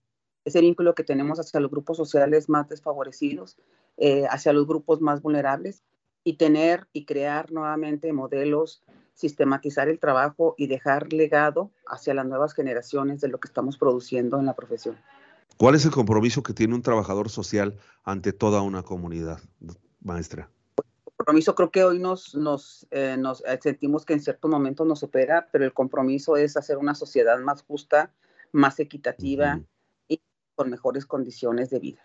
ese 0.45 0.61
vínculo 0.61 0.95
que 0.95 1.05
tenemos 1.05 1.39
hacia 1.39 1.61
los 1.61 1.71
grupos 1.71 1.97
sociales 1.97 2.49
más 2.49 2.69
desfavorecidos, 2.69 3.57
eh, 3.97 4.27
hacia 4.29 4.53
los 4.53 4.67
grupos 4.67 5.01
más 5.01 5.23
vulnerables 5.23 5.83
y 6.25 6.35
tener 6.35 6.89
y 6.93 7.05
crear 7.05 7.53
nuevamente 7.53 8.13
modelos, 8.13 8.83
sistematizar 9.15 9.89
el 9.89 9.99
trabajo 9.99 10.55
y 10.57 10.67
dejar 10.67 11.13
legado 11.13 11.71
hacia 11.87 12.15
las 12.15 12.27
nuevas 12.27 12.55
generaciones 12.55 13.21
de 13.21 13.29
lo 13.29 13.39
que 13.39 13.49
estamos 13.49 13.77
produciendo 13.77 14.39
en 14.39 14.47
la 14.47 14.55
profesión. 14.55 14.97
¿Cuál 15.59 15.75
es 15.75 15.85
el 15.85 15.91
compromiso 15.91 16.43
que 16.43 16.55
tiene 16.55 16.75
un 16.75 16.83
trabajador 16.83 17.29
social 17.29 17.79
ante 18.05 18.33
toda 18.33 18.63
una 18.63 18.83
comunidad, 18.83 19.39
maestra? 20.01 20.49
El 21.23 21.27
compromiso 21.27 21.55
creo 21.55 21.71
que 21.71 21.85
hoy 21.85 22.01
nos, 22.01 22.35
nos, 22.35 22.85
eh, 22.91 23.17
nos 23.17 23.45
eh, 23.47 23.57
sentimos 23.63 24.05
que 24.05 24.13
en 24.13 24.21
cierto 24.21 24.49
momento 24.49 24.85
nos 24.85 24.99
supera, 24.99 25.49
pero 25.53 25.65
el 25.65 25.73
compromiso 25.73 26.37
es 26.37 26.57
hacer 26.57 26.79
una 26.79 26.97
sociedad 26.97 27.39
más 27.39 27.63
justa, 27.63 28.13
más 28.51 28.81
equitativa, 28.81 29.61
con 30.57 30.69
mejores 30.69 31.07
condiciones 31.07 31.71
de 31.71 31.79
vida. 31.79 32.05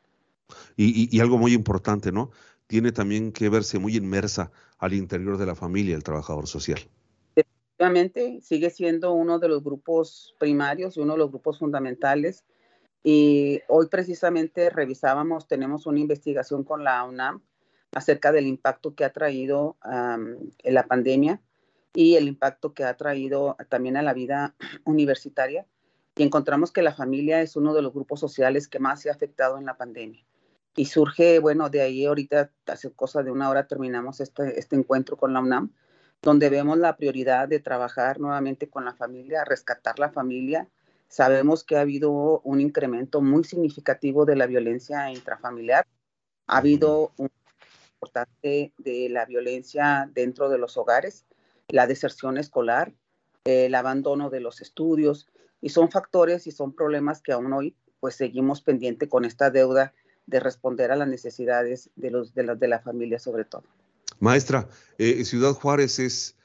Y, 0.76 1.20
algo 1.20 1.40
muy 1.40 1.54
importante, 1.54 2.12
¿no? 2.12 2.30
Tiene 2.68 2.92
también 2.92 3.32
que 3.32 3.50
verse 3.50 3.80
muy 3.80 3.96
inmersa 3.96 4.52
al 4.78 4.94
interior 4.94 5.40
de 5.40 5.48
la 5.48 5.56
familia 5.56 5.96
el 5.96 6.04
trabajador 6.04 6.46
social. 6.46 6.80
Efectivamente, 7.36 8.40
sigue 8.44 8.70
siendo 8.70 9.14
uno 9.14 9.40
de 9.40 9.48
los 9.48 9.64
grupos 9.64 10.36
primarios 10.38 10.96
y 10.96 11.00
uno 11.00 11.14
de 11.14 11.20
los 11.20 11.32
grupos 11.32 11.58
fundamentales. 11.58 12.46
Y 13.04 13.62
hoy 13.68 13.88
precisamente 13.88 14.70
revisábamos, 14.70 15.48
tenemos 15.48 15.88
una 15.88 16.00
investigación 16.02 16.64
con 16.64 16.84
la 16.84 17.04
UNAM 17.04 17.42
acerca 17.94 18.32
del 18.32 18.48
impacto 18.48 18.96
que 18.96 19.06
ha 19.06 19.14
traído 19.14 19.78
la 20.64 20.88
pandemia 20.88 21.42
y 21.94 22.16
el 22.16 22.28
impacto 22.28 22.74
que 22.74 22.84
ha 22.84 22.96
traído 22.96 23.58
también 23.70 23.98
a 23.98 24.02
la 24.02 24.14
vida 24.14 24.56
universitaria 24.86 25.66
y 26.18 26.24
encontramos 26.24 26.72
que 26.72 26.82
la 26.82 26.94
familia 26.94 27.42
es 27.42 27.56
uno 27.56 27.74
de 27.74 27.82
los 27.82 27.94
grupos 27.94 28.20
sociales 28.20 28.68
que 28.68 28.80
más 28.80 29.02
se 29.02 29.10
ha 29.10 29.14
afectado 29.14 29.58
en 29.58 29.66
la 29.66 29.78
pandemia. 29.78 30.26
Y 30.76 30.86
surge, 30.86 31.40
bueno, 31.40 31.70
de 31.70 31.82
ahí 31.82 32.06
ahorita, 32.06 32.52
hace 32.68 32.92
cosa 32.92 33.24
de 33.24 33.32
una 33.32 33.50
hora 33.50 33.68
terminamos 33.68 34.20
este, 34.20 34.60
este 34.60 34.76
encuentro 34.76 35.18
con 35.18 35.34
la 35.34 35.40
UNAM, 35.40 35.72
donde 36.22 36.50
vemos 36.50 36.78
la 36.78 36.98
prioridad 36.98 37.48
de 37.48 37.60
trabajar 37.60 38.20
nuevamente 38.20 38.70
con 38.70 38.86
la 38.86 38.94
familia, 38.94 39.44
rescatar 39.46 40.00
la 40.00 40.10
familia. 40.10 40.68
Sabemos 41.08 41.64
que 41.64 41.78
ha 41.78 41.82
habido 41.82 42.42
un 42.42 42.62
incremento 42.62 43.22
muy 43.22 43.44
significativo 43.44 44.26
de 44.26 44.36
la 44.36 44.46
violencia 44.46 45.12
intrafamiliar. 45.12 45.86
Ha 46.48 46.58
habido 46.58 47.12
un 47.18 47.30
importante 47.98 48.74
de 48.78 49.10
la 49.10 49.26
violencia 49.26 50.10
dentro 50.14 50.50
de 50.50 50.58
los 50.58 50.78
hogares, 50.78 51.26
la 51.70 51.88
deserción 51.88 52.38
escolar, 52.38 52.94
el 53.46 53.74
abandono 53.74 54.30
de 54.30 54.40
los 54.40 54.62
estudios, 54.62 55.28
y 55.62 55.70
son 55.70 55.90
factores 55.90 56.46
y 56.46 56.52
son 56.52 56.74
problemas 56.74 57.22
que 57.22 57.32
aún 57.32 57.52
hoy 57.54 57.76
pues 58.00 58.16
seguimos 58.16 58.62
pendiente 58.62 59.10
con 59.10 59.26
esta 59.26 59.50
deuda 59.50 59.94
de 60.28 60.40
responder 60.40 60.92
a 60.92 60.96
las 60.96 61.08
necesidades 61.08 61.90
de, 61.96 62.12
los, 62.12 62.36
de, 62.36 62.44
la, 62.44 62.56
de 62.56 62.68
la 62.68 62.80
familia 62.80 63.18
sobre 63.18 63.46
todo. 63.46 63.64
Maestra, 64.20 64.70
eh, 65.00 65.26
Ciudad 65.26 65.54
Juárez 65.54 65.98
es, 65.98 66.36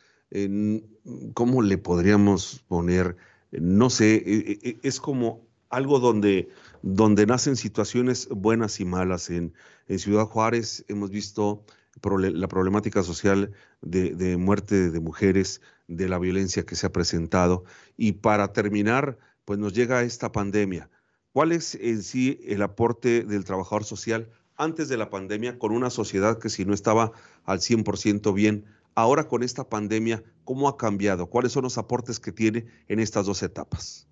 ¿cómo 1.34 1.60
le 1.60 1.76
podríamos 1.76 2.64
poner? 2.68 3.16
No 3.50 3.90
sé, 3.90 4.14
eh, 4.14 4.58
eh, 4.62 4.78
es 4.82 4.98
como 5.00 5.46
algo 5.68 5.98
donde, 5.98 6.48
donde 6.82 7.26
nacen 7.26 7.56
situaciones 7.56 8.28
buenas 8.28 8.80
y 8.80 8.84
malas. 8.84 9.30
En, 9.30 9.54
Ciudad 9.98 10.24
Juárez 10.24 10.84
hemos 10.88 11.10
visto 11.10 11.64
la 12.02 12.48
problemática 12.48 13.02
social 13.02 13.52
de, 13.82 14.14
de, 14.14 14.36
muerte 14.38 14.90
de 14.90 15.00
mujeres, 15.00 15.60
de 15.86 16.08
la 16.08 16.18
violencia 16.18 16.64
que 16.64 16.76
se 16.76 16.86
ha 16.86 16.92
presentado. 16.92 17.64
Y 17.96 18.12
para 18.12 18.52
terminar, 18.52 19.18
pues 19.44 19.58
nos 19.58 19.74
llega 19.74 20.02
esta 20.02 20.32
pandemia. 20.32 20.88
¿Cuál 21.32 21.52
es 21.52 21.74
en 21.74 22.02
sí 22.02 22.40
el 22.46 22.62
aporte 22.62 23.24
del 23.24 23.44
trabajador 23.44 23.84
social 23.84 24.30
antes 24.56 24.88
de 24.88 24.96
la 24.96 25.10
pandemia 25.10 25.58
con 25.58 25.72
una 25.72 25.90
sociedad 25.90 26.38
que 26.38 26.50
si 26.50 26.64
no 26.64 26.74
estaba 26.74 27.12
al 27.44 27.60
100% 27.60 28.34
bien, 28.34 28.64
ahora 28.94 29.28
con 29.28 29.42
esta 29.42 29.68
pandemia, 29.68 30.22
cómo 30.44 30.68
ha 30.68 30.76
cambiado? 30.76 31.26
¿Cuáles 31.26 31.52
son 31.52 31.64
los 31.64 31.78
aportes 31.78 32.20
que 32.20 32.32
tiene 32.32 32.66
en 32.88 33.00
estas 33.00 33.26
dos 33.26 33.42
etapas? 33.42 34.08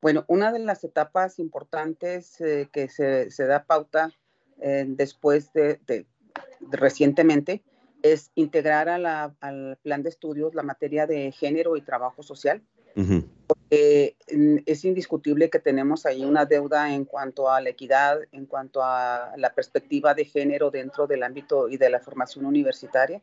Bueno, 0.00 0.24
una 0.28 0.52
de 0.52 0.60
las 0.60 0.82
etapas 0.84 1.38
importantes 1.38 2.40
eh, 2.40 2.68
que 2.72 2.88
se, 2.88 3.30
se, 3.30 3.46
da 3.46 3.64
pauta 3.64 4.12
eh, 4.60 4.84
después 4.88 5.52
de, 5.52 5.78
de, 5.86 6.06
recientemente 6.70 7.62
es 8.02 8.30
integrar 8.34 8.88
al 8.88 9.76
plan 9.82 10.02
de 10.02 10.08
estudios 10.08 10.54
la 10.54 10.62
materia 10.62 11.06
de 11.06 11.32
género 11.32 11.76
y 11.76 11.82
trabajo 11.82 12.22
social. 12.22 12.62
porque 13.46 14.16
es 14.66 14.84
indiscutible 14.84 15.48
que 15.48 15.60
tenemos 15.60 16.06
ahí 16.06 16.24
una 16.24 16.44
deuda 16.44 16.92
en 16.92 17.04
cuanto 17.04 17.48
a 17.48 17.60
la 17.60 17.70
equidad, 17.70 18.20
en 18.32 18.46
cuanto 18.46 18.82
a 18.82 19.32
la 19.36 19.54
perspectiva 19.54 20.14
de 20.14 20.24
género 20.24 20.70
dentro 20.70 21.06
del 21.06 21.22
ámbito 21.22 21.68
y 21.68 21.76
de 21.76 21.90
la 21.90 22.00
formación 22.00 22.46
universitaria. 22.46 23.22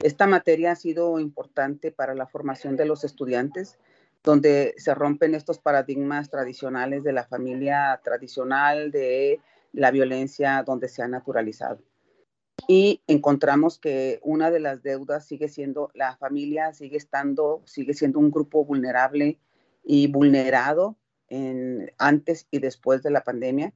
Esta 0.00 0.26
materia 0.26 0.72
ha 0.72 0.76
sido 0.76 1.18
importante 1.18 1.92
para 1.92 2.14
la 2.14 2.26
formación 2.26 2.76
de 2.76 2.86
los 2.86 3.04
estudiantes, 3.04 3.78
donde 4.22 4.74
se 4.76 4.94
rompen 4.94 5.34
estos 5.34 5.58
paradigmas 5.58 6.30
tradicionales 6.30 7.02
de 7.04 7.12
la 7.12 7.24
familia 7.24 8.00
tradicional, 8.04 8.90
de 8.90 9.40
la 9.72 9.90
violencia, 9.90 10.62
donde 10.64 10.88
se 10.88 11.02
ha 11.02 11.08
naturalizado 11.08 11.80
y 12.68 13.02
encontramos 13.06 13.78
que 13.78 14.20
una 14.22 14.50
de 14.50 14.60
las 14.60 14.82
deudas 14.82 15.26
sigue 15.26 15.48
siendo 15.48 15.90
la 15.94 16.16
familia, 16.16 16.72
sigue 16.72 16.96
estando, 16.96 17.62
sigue 17.64 17.94
siendo 17.94 18.18
un 18.18 18.30
grupo 18.30 18.64
vulnerable 18.64 19.38
y 19.84 20.06
vulnerado 20.08 20.96
en, 21.28 21.92
antes 21.98 22.46
y 22.50 22.58
después 22.58 23.02
de 23.02 23.10
la 23.10 23.22
pandemia, 23.22 23.72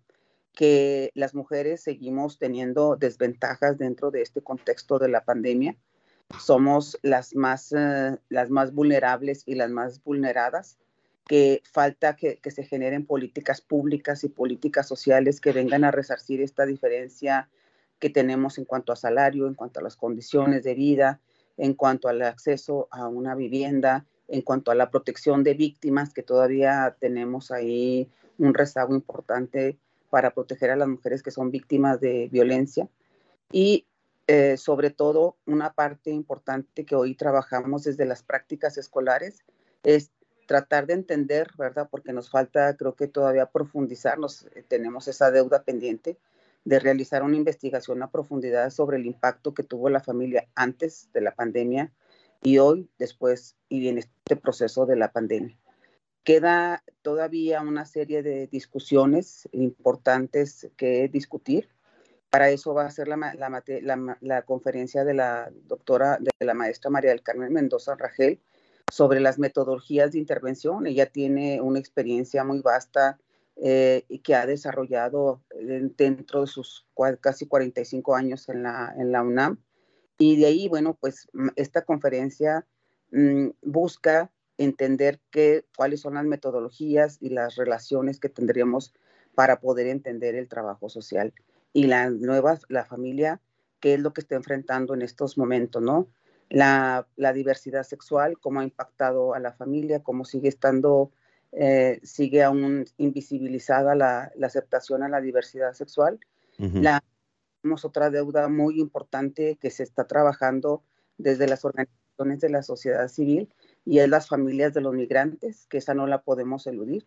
que 0.53 1.11
las 1.15 1.35
mujeres 1.35 1.83
seguimos 1.83 2.39
teniendo 2.39 2.97
desventajas 2.97 3.79
dentro 3.79 4.11
de 4.11 4.23
este 4.23 4.43
contexto 4.43 4.99
de 4.99 5.09
la 5.09 5.25
pandemia. 5.25 5.77
Somos 6.39 6.99
las 7.03 7.35
más, 7.35 7.73
uh, 7.73 8.19
las 8.29 8.51
más 8.51 8.73
vulnerables 8.73 9.43
y 9.47 9.55
las 9.55 9.71
más 9.71 10.03
vulneradas, 10.03 10.79
que 11.27 11.63
falta 11.71 12.17
que, 12.17 12.39
que 12.39 12.51
se 12.51 12.65
generen 12.65 13.07
políticas 13.07 13.61
públicas 13.61 14.25
y 14.25 14.29
políticas 14.29 14.87
sociales 14.87 15.41
que 15.41 15.53
vengan 15.53 15.85
a 15.85 15.91
resarcir 15.91 16.43
esta 16.43 16.67
diferencia 16.67 17.49
que 17.99 18.11
tenemos 18.11 18.59
en 18.59 18.65
cuanto 18.65 18.93
a 18.93 18.97
salario, 18.97 19.47
en 19.47 19.55
cuanto 19.55 19.81
a 19.81 19.83
las 19.83 19.97
condiciones 19.97 20.65
de 20.65 20.75
vida, 20.75 21.21
en 21.57 21.75
cuanto 21.75 22.09
al 22.09 22.21
acceso 22.23 22.89
a 22.91 23.09
una 23.09 23.35
vivienda, 23.35 24.05
en 24.29 24.43
cuanto 24.43 24.71
a 24.71 24.75
la 24.75 24.91
protección 24.91 25.45
de 25.45 25.55
víctimas, 25.55 26.13
que 26.13 26.23
todavía 26.23 26.97
tenemos 26.99 27.51
ahí 27.51 28.11
un 28.39 28.55
rezago 28.55 28.95
importante 28.95 29.79
para 30.11 30.33
proteger 30.33 30.71
a 30.71 30.77
las 30.77 30.89
mujeres 30.89 31.23
que 31.23 31.31
son 31.31 31.51
víctimas 31.51 32.01
de 32.01 32.29
violencia. 32.31 32.89
Y 33.53 33.87
eh, 34.27 34.57
sobre 34.57 34.91
todo, 34.91 35.37
una 35.47 35.73
parte 35.73 36.11
importante 36.11 36.85
que 36.85 36.97
hoy 36.97 37.15
trabajamos 37.15 37.85
desde 37.85 38.07
las 38.07 38.23
prácticas 38.23 38.79
escolares 38.79 39.45
es 39.83 40.11
tratar 40.47 40.87
de 40.87 40.95
entender, 40.95 41.51
¿verdad? 41.59 41.89
Porque 41.91 42.13
nos 42.13 42.31
falta, 42.31 42.77
creo 42.77 42.95
que 42.95 43.09
todavía 43.09 43.47
profundizar, 43.47 44.19
eh, 44.55 44.65
tenemos 44.67 45.09
esa 45.09 45.31
deuda 45.31 45.63
pendiente 45.63 46.19
de 46.65 46.81
realizar 46.81 47.23
una 47.23 47.37
investigación 47.37 48.03
a 48.03 48.11
profundidad 48.11 48.71
sobre 48.71 48.97
el 48.97 49.07
impacto 49.07 49.53
que 49.53 49.63
tuvo 49.63 49.91
la 49.91 50.01
familia 50.01 50.49
antes 50.55 51.11
de 51.13 51.21
la 51.21 51.35
pandemia 51.35 51.93
y 52.43 52.59
hoy, 52.59 52.91
después 52.99 53.57
y 53.69 53.89
en 53.89 53.99
este 53.99 54.37
proceso 54.37 54.87
de 54.87 54.97
la 54.97 55.13
pandemia. 55.13 55.59
Queda 56.25 56.83
todavía 57.03 57.61
una 57.61 57.85
serie 57.85 58.23
de 58.23 58.47
discusiones 58.47 59.49
importantes 59.53 60.71
que 60.77 61.09
discutir. 61.09 61.69
Para 62.35 62.51
eso 62.51 62.75
va 62.75 62.85
a 62.85 62.91
ser 62.91 63.07
la, 63.07 64.43
conferencia 64.43 65.05
de 65.05 65.15
la 65.15 65.53
doctora, 65.69 66.19
de 66.19 66.45
la 66.45 66.53
maestra 66.53 66.91
María 66.91 67.11
del 67.13 67.23
Carmen 67.23 67.53
Mendoza 67.53 67.95
Rangel 67.95 68.41
sobre 68.93 69.21
las 69.21 69.39
metodologías 69.39 70.11
de 70.11 70.19
intervención. 70.19 70.89
Ella 70.89 71.07
tiene 71.07 71.61
una 71.61 71.79
experiencia 71.79 72.43
muy 72.43 72.61
vasta 72.61 73.21
eh, 73.55 74.05
que 74.25 74.35
ha 74.35 74.47
desarrollado 74.47 75.45
dentro 75.97 76.41
de 76.41 76.49
sus 76.49 76.85
casi 77.21 77.47
45 77.47 78.17
años 78.17 78.49
en 78.49 78.65
la, 78.65 78.93
en 78.99 79.13
la 79.13 79.23
UNAM. 79.23 79.61
Y 80.19 80.35
de 80.35 80.47
ahí, 80.47 80.67
bueno, 80.67 80.99
pues 81.01 81.29
esta 81.55 81.83
conferencia 81.83 82.67
mm, 83.13 83.51
busca 83.63 84.33
entender 84.59 85.21
qué, 85.31 85.67
cuáles 85.77 86.01
son 86.01 86.15
las 86.15 86.25
metodologías 86.25 87.17
y 87.21 87.29
las 87.29 87.55
relaciones 87.55 88.19
que 88.19 88.29
tendríamos 88.29 88.93
para 89.37 89.61
poder 89.61 89.87
entender 89.87 90.35
el 90.35 90.49
trabajo 90.49 90.89
social 90.89 91.33
y 91.75 91.89
la 91.89 92.09
nueva, 92.09 92.59
la 92.69 92.87
familia, 92.87 93.43
qué 93.81 93.95
es 93.95 94.01
lo 94.01 94.15
que 94.15 94.23
está 94.23 94.37
enfrentando 94.37 94.95
en 94.95 95.03
estos 95.03 95.37
momentos, 95.37 95.83
¿no? 95.83 96.09
La, 96.49 97.07
la 97.17 97.33
diversidad 97.33 97.83
sexual, 97.83 98.39
cómo 98.39 98.61
ha 98.61 98.65
impactado 98.65 99.35
a 99.35 99.41
la 99.41 99.53
familia, 99.53 100.03
cómo 100.03 100.25
sigue 100.25 100.49
estando, 100.49 101.11
eh, 101.53 102.01
sigue 102.05 102.45
aún 102.45 102.87
invisibilizada 102.97 103.95
la, 103.97 104.33
la, 104.37 104.47
aceptación 104.47 105.03
a 105.03 105.09
la 105.09 105.21
diversidad 105.21 105.73
sexual. 105.73 106.21
la, 106.59 107.03
tenemos 107.61 107.85
otra 107.85 108.09
deuda 108.09 108.49
muy 108.49 108.81
importante 108.81 109.57
que 109.61 109.71
se 109.71 109.83
está 109.83 110.07
trabajando 110.07 110.85
desde 111.19 111.49
las 111.49 111.65
organizaciones 111.65 112.41
de 112.41 112.51
la 112.51 112.63
sociedad 112.63 113.09
civil 113.09 113.53
y 113.85 113.99
es 113.99 114.09
las 114.09 114.29
familias 114.29 114.73
de 114.75 114.81
los 114.81 114.95
migrantes, 114.95 115.67
que 115.67 115.79
esa 115.79 115.95
no 115.95 116.07
la 116.07 116.23
podemos 116.23 116.67
eludir. 116.69 117.05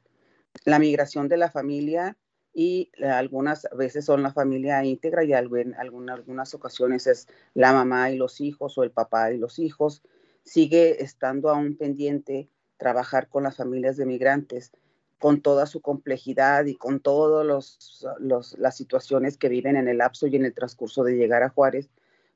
La 0.65 0.79
migración 0.79 1.29
de 1.29 1.37
la 1.37 1.49
familia 1.49 2.17
y 2.59 2.89
algunas 3.03 3.67
veces 3.77 4.03
son 4.03 4.23
la 4.23 4.33
familia 4.33 4.83
íntegra 4.83 5.23
y 5.23 5.31
en 5.31 5.75
algunas 5.75 6.55
ocasiones 6.55 7.05
es 7.05 7.27
la 7.53 7.71
mamá 7.71 8.09
y 8.09 8.17
los 8.17 8.41
hijos 8.41 8.79
o 8.79 8.83
el 8.83 8.89
papá 8.89 9.31
y 9.31 9.37
los 9.37 9.59
hijos. 9.59 10.01
Sigue 10.43 11.03
estando 11.03 11.51
aún 11.51 11.77
pendiente 11.77 12.49
trabajar 12.77 13.29
con 13.29 13.43
las 13.43 13.57
familias 13.57 13.95
de 13.95 14.07
migrantes 14.07 14.71
con 15.19 15.41
toda 15.41 15.67
su 15.67 15.81
complejidad 15.81 16.65
y 16.65 16.73
con 16.73 16.99
todas 16.99 17.45
los, 17.45 18.57
las 18.57 18.75
situaciones 18.75 19.37
que 19.37 19.49
viven 19.49 19.75
en 19.75 19.87
el 19.87 19.99
lapso 19.99 20.25
y 20.25 20.35
en 20.35 20.45
el 20.45 20.55
transcurso 20.55 21.03
de 21.03 21.15
llegar 21.15 21.43
a 21.43 21.49
Juárez 21.49 21.91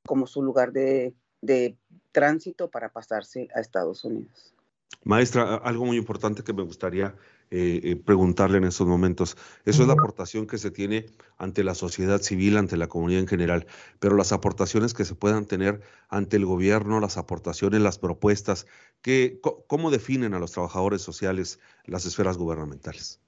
como 0.06 0.28
su 0.28 0.44
lugar 0.44 0.72
de, 0.72 1.16
de 1.42 1.76
tránsito 2.12 2.70
para 2.70 2.90
pasarse 2.90 3.48
a 3.56 3.60
Estados 3.60 4.06
Unidos. 4.06 4.54
Maestra, 5.04 5.56
algo 5.56 5.86
muy 5.86 5.98
importante 5.98 6.44
que 6.44 6.54
me 6.54 6.62
gustaría 6.62 7.16
eh, 7.52 7.82
eh, 7.84 7.96
preguntarle 7.98 8.58
en 8.58 8.64
estos 8.64 8.88
momentos, 8.88 9.38
eso 9.66 9.82
es 9.82 9.88
la 9.88 9.94
aportación 9.94 10.48
que 10.48 10.58
se 10.58 10.72
tiene 10.72 11.06
ante 11.38 11.64
la 11.64 11.76
sociedad 11.76 12.22
civil, 12.22 12.56
ante 12.56 12.78
la 12.78 12.88
comunidad 12.88 13.20
en 13.20 13.28
general, 13.28 13.68
pero 14.00 14.16
las 14.16 14.32
aportaciones 14.32 14.94
que 14.94 15.04
se 15.04 15.16
puedan 15.16 15.46
tener 15.46 15.82
ante 16.08 16.38
el 16.38 16.46
gobierno, 16.46 17.02
las 17.02 17.18
aportaciones, 17.18 17.82
las 17.82 18.00
propuestas, 18.00 18.68
que, 19.02 19.42
¿cómo 19.68 19.92
definen 19.92 20.34
a 20.34 20.40
los 20.40 20.52
trabajadores 20.52 21.02
sociales 21.02 21.60
las 21.86 22.06
esferas 22.06 22.38
gubernamentales? 22.38 23.20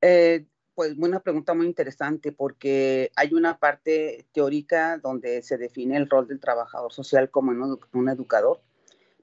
Eh, 0.00 0.44
pues 0.74 0.94
una 0.96 1.20
pregunta 1.20 1.54
muy 1.54 1.66
interesante 1.66 2.32
porque 2.32 3.10
hay 3.14 3.34
una 3.34 3.58
parte 3.58 4.26
teórica 4.32 4.98
donde 4.98 5.42
se 5.42 5.58
define 5.58 5.96
el 5.96 6.08
rol 6.08 6.26
del 6.26 6.40
trabajador 6.40 6.92
social 6.92 7.30
como 7.30 7.52
un, 7.92 8.08
educador, 8.08 8.60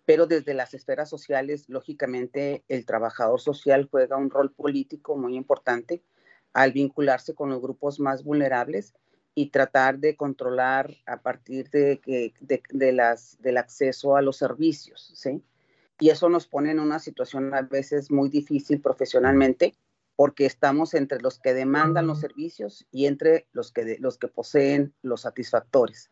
pero 0.09 0.25
desde 0.25 0.55
las 0.55 0.73
esferas 0.73 1.07
sociales, 1.07 1.69
lógicamente, 1.69 2.63
el 2.67 2.83
trabajador 2.87 3.39
social 3.39 3.87
juega 3.91 4.17
un 4.17 4.31
rol 4.31 4.51
político 4.51 5.15
muy 5.15 5.35
importante 5.35 6.01
al 6.51 6.71
vincularse 6.71 7.35
con 7.35 7.51
los 7.51 7.61
grupos 7.61 7.99
más 7.99 8.23
vulnerables 8.23 8.95
y 9.35 9.51
tratar 9.51 9.99
de 9.99 10.15
controlar 10.15 10.97
a 11.05 11.21
partir 11.21 11.69
de, 11.69 12.01
de, 12.39 12.63
de 12.71 12.91
las, 12.91 13.39
del 13.39 13.57
acceso 13.57 14.15
a 14.15 14.23
los 14.23 14.37
servicios, 14.37 15.11
¿sí? 15.13 15.43
Y 15.99 16.09
eso 16.09 16.27
nos 16.27 16.47
pone 16.47 16.71
en 16.71 16.79
una 16.79 16.97
situación 16.97 17.53
a 17.53 17.61
veces 17.61 18.09
muy 18.09 18.29
difícil 18.29 18.81
profesionalmente 18.81 19.75
porque 20.15 20.47
estamos 20.47 20.95
entre 20.95 21.21
los 21.21 21.37
que 21.37 21.53
demandan 21.53 22.07
los 22.07 22.19
servicios 22.19 22.87
y 22.91 23.05
entre 23.05 23.47
los 23.51 23.71
que, 23.71 23.97
los 23.99 24.17
que 24.17 24.27
poseen 24.27 24.91
los 25.03 25.21
satisfactores. 25.21 26.09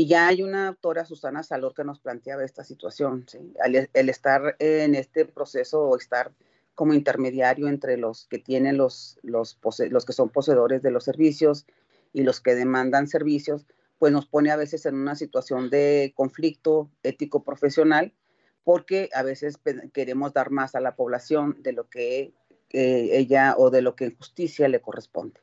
Y 0.00 0.06
ya 0.06 0.28
hay 0.28 0.44
una 0.44 0.68
autora, 0.68 1.04
Susana 1.04 1.42
Salor, 1.42 1.74
que 1.74 1.82
nos 1.82 1.98
planteaba 1.98 2.44
esta 2.44 2.62
situación, 2.62 3.26
el, 3.64 4.08
estar 4.08 4.54
en 4.60 4.94
este 4.94 5.24
proceso 5.24 5.82
o 5.82 5.96
estar 5.96 6.30
como 6.76 6.94
intermediario 6.94 7.66
entre 7.66 7.96
los 7.96 8.28
que 8.28 8.38
tienen 8.38 8.76
los, 8.76 9.18
los, 9.24 9.58
los 9.90 10.04
que 10.06 10.12
son 10.12 10.28
poseedores 10.28 10.82
de 10.82 10.92
los 10.92 11.02
servicios 11.02 11.66
y 12.12 12.22
los 12.22 12.40
que 12.40 12.54
demandan 12.54 13.08
servicios, 13.08 13.66
pues 13.98 14.12
nos 14.12 14.26
pone 14.26 14.52
a 14.52 14.56
veces 14.56 14.86
en 14.86 14.94
una 14.94 15.16
situación 15.16 15.68
de 15.68 16.12
conflicto 16.14 16.92
ético 17.02 17.42
profesional, 17.42 18.14
porque 18.62 19.10
a 19.12 19.24
veces 19.24 19.58
queremos 19.92 20.32
dar 20.32 20.52
más 20.52 20.76
a 20.76 20.80
la 20.80 20.94
población 20.94 21.56
de 21.60 21.72
lo 21.72 21.88
que 21.88 22.34
ella 22.70 23.56
o 23.58 23.70
de 23.70 23.82
lo 23.82 23.96
que 23.96 24.04
en 24.04 24.16
justicia 24.16 24.68
le 24.68 24.80
corresponde. 24.80 25.40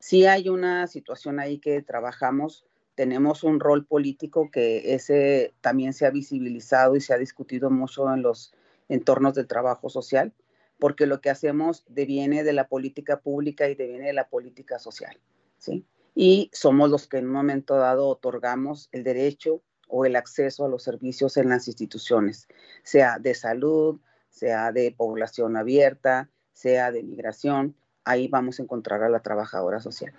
Si 0.00 0.26
hay 0.26 0.50
una 0.50 0.86
situación 0.86 1.40
ahí 1.40 1.56
que 1.60 1.80
trabajamos, 1.80 2.66
tenemos 2.96 3.44
un 3.44 3.60
rol 3.60 3.86
político 3.86 4.50
que 4.50 4.94
ese 4.94 5.54
también 5.60 5.92
se 5.92 6.06
ha 6.06 6.10
visibilizado 6.10 6.96
y 6.96 7.00
se 7.00 7.14
ha 7.14 7.18
discutido 7.18 7.70
mucho 7.70 8.12
en 8.12 8.22
los 8.22 8.52
entornos 8.88 9.34
del 9.34 9.46
trabajo 9.46 9.90
social, 9.90 10.32
porque 10.78 11.06
lo 11.06 11.20
que 11.20 11.30
hacemos 11.30 11.84
deviene 11.88 12.42
de 12.42 12.54
la 12.54 12.68
política 12.68 13.20
pública 13.20 13.68
y 13.68 13.74
deviene 13.74 14.06
de 14.06 14.12
la 14.14 14.28
política 14.28 14.78
social, 14.78 15.20
¿sí? 15.58 15.86
Y 16.14 16.50
somos 16.54 16.90
los 16.90 17.06
que 17.06 17.18
en 17.18 17.26
un 17.26 17.32
momento 17.32 17.76
dado 17.76 18.08
otorgamos 18.08 18.88
el 18.92 19.04
derecho 19.04 19.62
o 19.88 20.06
el 20.06 20.16
acceso 20.16 20.64
a 20.64 20.68
los 20.68 20.82
servicios 20.82 21.36
en 21.36 21.50
las 21.50 21.68
instituciones, 21.68 22.48
sea 22.82 23.18
de 23.18 23.34
salud, 23.34 24.00
sea 24.30 24.72
de 24.72 24.94
población 24.96 25.56
abierta, 25.56 26.30
sea 26.52 26.90
de 26.92 27.02
migración, 27.02 27.76
ahí 28.04 28.28
vamos 28.28 28.58
a 28.58 28.62
encontrar 28.62 29.02
a 29.02 29.10
la 29.10 29.20
trabajadora 29.20 29.80
social. 29.80 30.14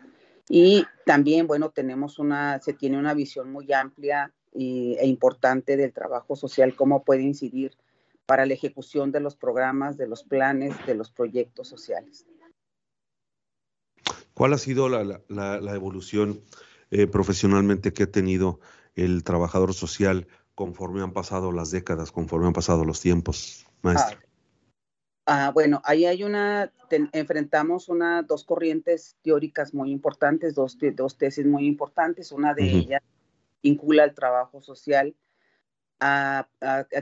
Y 0.50 0.86
también, 1.06 1.48
bueno, 1.48 1.72
tenemos 1.72 2.20
una, 2.20 2.60
se 2.62 2.74
tiene 2.74 2.98
una 2.98 3.14
visión 3.14 3.52
muy 3.52 3.72
amplia 3.74 4.34
e 4.54 5.06
importante 5.06 5.78
del 5.78 5.94
trabajo 5.94 6.36
social, 6.36 6.76
cómo 6.76 7.04
puede 7.04 7.22
incidir 7.22 7.78
para 8.26 8.46
la 8.46 8.54
ejecución 8.54 9.12
de 9.12 9.20
los 9.20 9.36
programas, 9.36 9.98
de 9.98 10.08
los 10.08 10.24
planes, 10.24 10.74
de 10.86 10.96
los 10.96 11.12
proyectos 11.12 11.68
sociales. 11.68 12.26
¿Cuál 14.34 14.54
ha 14.54 14.58
sido 14.58 14.90
la, 14.90 15.76
evolución 15.76 16.42
eh, 16.92 17.08
profesionalmente 17.08 17.94
que 17.94 18.04
ha 18.04 18.12
tenido 18.12 18.60
el 18.96 19.24
trabajador 19.24 19.74
social 19.74 20.28
conforme 20.56 21.02
han 21.02 21.14
pasado 21.14 21.52
las 21.52 21.72
décadas, 21.72 22.12
conforme 22.12 22.48
han 22.48 22.54
pasado 22.54 22.86
los 22.86 23.00
tiempos, 23.00 23.66
maestro? 23.82 24.20
Ah, 25.30 25.52
bueno, 25.54 25.82
ahí 25.84 26.06
hay 26.06 26.24
una, 26.24 26.72
enfrentamos 27.12 27.90
una, 27.90 28.24
dos 28.24 28.46
corrientes 28.46 29.18
teóricas 29.24 29.74
muy 29.74 29.92
importantes, 29.92 30.56
dos, 30.56 30.78
dos 30.96 31.18
tesis 31.18 31.46
muy 31.46 31.68
importantes. 31.68 32.32
Una 32.32 32.54
de 32.54 32.64
ellas 32.64 33.02
vincula 33.62 34.06
el 34.06 34.14
trabajo 34.14 34.62
social 34.62 35.14
a, 36.00 36.48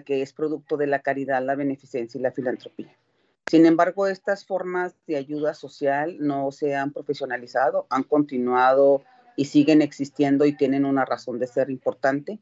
que 0.08 0.24
es 0.24 0.34
producto 0.34 0.76
de 0.76 0.88
la 0.88 1.04
caridad, 1.04 1.46
la 1.46 1.54
beneficencia 1.54 2.18
y 2.18 2.24
la 2.24 2.32
filantropía. 2.32 2.98
Sin 3.46 3.68
embargo, 3.68 4.08
estas 4.08 4.44
formas 4.44 4.96
de 5.06 5.18
ayuda 5.18 5.54
social 5.54 6.18
no 6.20 6.52
se 6.52 6.76
han 6.76 6.94
profesionalizado, 6.94 7.86
han 7.92 8.02
continuado 8.02 9.04
y 9.36 9.46
siguen 9.46 9.84
existiendo 9.84 10.46
y 10.46 10.58
tienen 10.58 10.86
una 10.86 11.06
razón 11.06 11.38
de 11.38 11.46
ser 11.46 11.70
importante. 11.70 12.40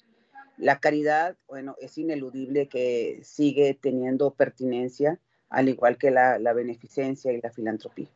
La 0.58 0.80
caridad, 0.80 1.36
bueno, 1.46 1.76
es 1.82 1.98
ineludible 1.98 2.70
que 2.70 3.20
sigue 3.26 3.78
teniendo 3.82 4.32
pertinencia 4.32 5.20
al 5.54 5.70
igual 5.70 5.98
que 5.98 6.12
la, 6.12 6.54
beneficencia 6.54 7.32
y 7.32 7.40
la 7.40 7.52
filantropía. 7.52 8.10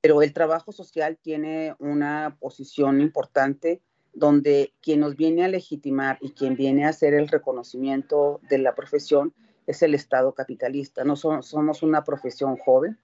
Pero 0.00 0.22
el 0.22 0.32
trabajo 0.32 0.72
social 0.72 1.18
tiene 1.20 1.74
una 1.78 2.36
posición 2.40 3.00
importante 3.00 3.82
donde 4.14 4.72
quien 4.80 5.00
nos 5.00 5.16
viene 5.16 5.44
a 5.44 5.48
legitimar 5.48 6.18
y 6.20 6.30
quien 6.30 6.56
viene 6.56 6.84
a 6.84 6.90
hacer 6.90 7.12
el 7.12 7.28
reconocimiento 7.28 8.40
de 8.48 8.58
la 8.58 8.74
profesión 8.74 9.34
es 9.66 9.82
el 9.82 9.94
Estado 9.94 10.32
capitalista. 10.32 11.04
No 11.04 11.16
somos 11.16 11.82
una 11.82 12.04
profesión 12.04 12.56
joven, 12.56 12.98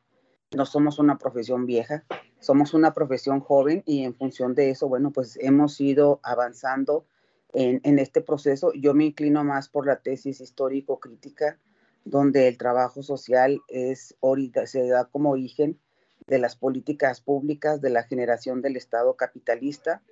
no 0.57 0.65
somos 0.65 0.99
una 1.01 1.19
profesión 1.19 1.67
vieja, 1.67 2.05
somos 2.39 2.73
una 2.73 2.95
profesión 2.95 3.41
joven 3.41 3.83
y 3.85 4.05
en 4.05 4.15
función 4.15 4.55
de 4.55 4.71
eso, 4.71 4.89
bueno, 4.89 5.11
pues 5.11 5.39
hemos 5.43 5.81
ido 5.81 6.21
avanzando 6.23 7.05
en, 7.53 7.81
en 7.83 7.99
este 7.99 8.21
proceso. 8.21 8.73
Yo 8.75 8.95
me 8.95 9.07
inclino 9.07 9.43
más 9.43 9.69
por 9.69 9.87
la 9.87 9.97
tesis 9.97 10.41
histórico-crítica 10.41 11.59
donde 12.07 12.47
el 12.47 12.57
trabajo 12.57 13.03
social 13.03 13.61
es 13.69 14.17
se 14.67 14.87
da 14.87 15.07
como 15.07 15.31
origen 15.33 15.79
de 16.29 16.39
las 16.39 16.57
políticas 16.57 17.21
públicas 17.21 17.81
de 17.81 17.91
la 17.91 18.05
generación 18.05 18.63
del 18.63 18.77
Estado 18.77 19.17
capitalista 19.17 20.03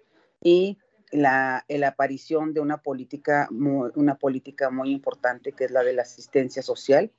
y 0.43 0.79
la, 1.13 1.65
aparición 1.87 2.53
de 2.53 2.61
una 2.61 2.79
política, 2.79 3.47
muy, 3.51 3.93
una 3.95 4.17
política 4.17 4.71
muy 4.71 4.91
importante 4.91 5.53
que 5.53 5.65
es 5.65 5.71
la 5.71 5.85
de 5.85 5.93
la 5.93 6.03
asistencia 6.03 6.63
social, 6.63 7.13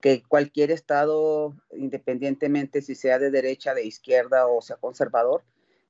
que 0.00 0.22
cualquier 0.22 0.70
Estado, 0.70 1.54
independientemente 1.72 2.82
si 2.82 2.94
sea 2.94 3.18
de 3.18 3.30
derecha, 3.30 3.72
de 3.72 3.86
izquierda 3.86 4.46
o 4.46 4.60
sea 4.60 4.76
conservador, 4.76 5.42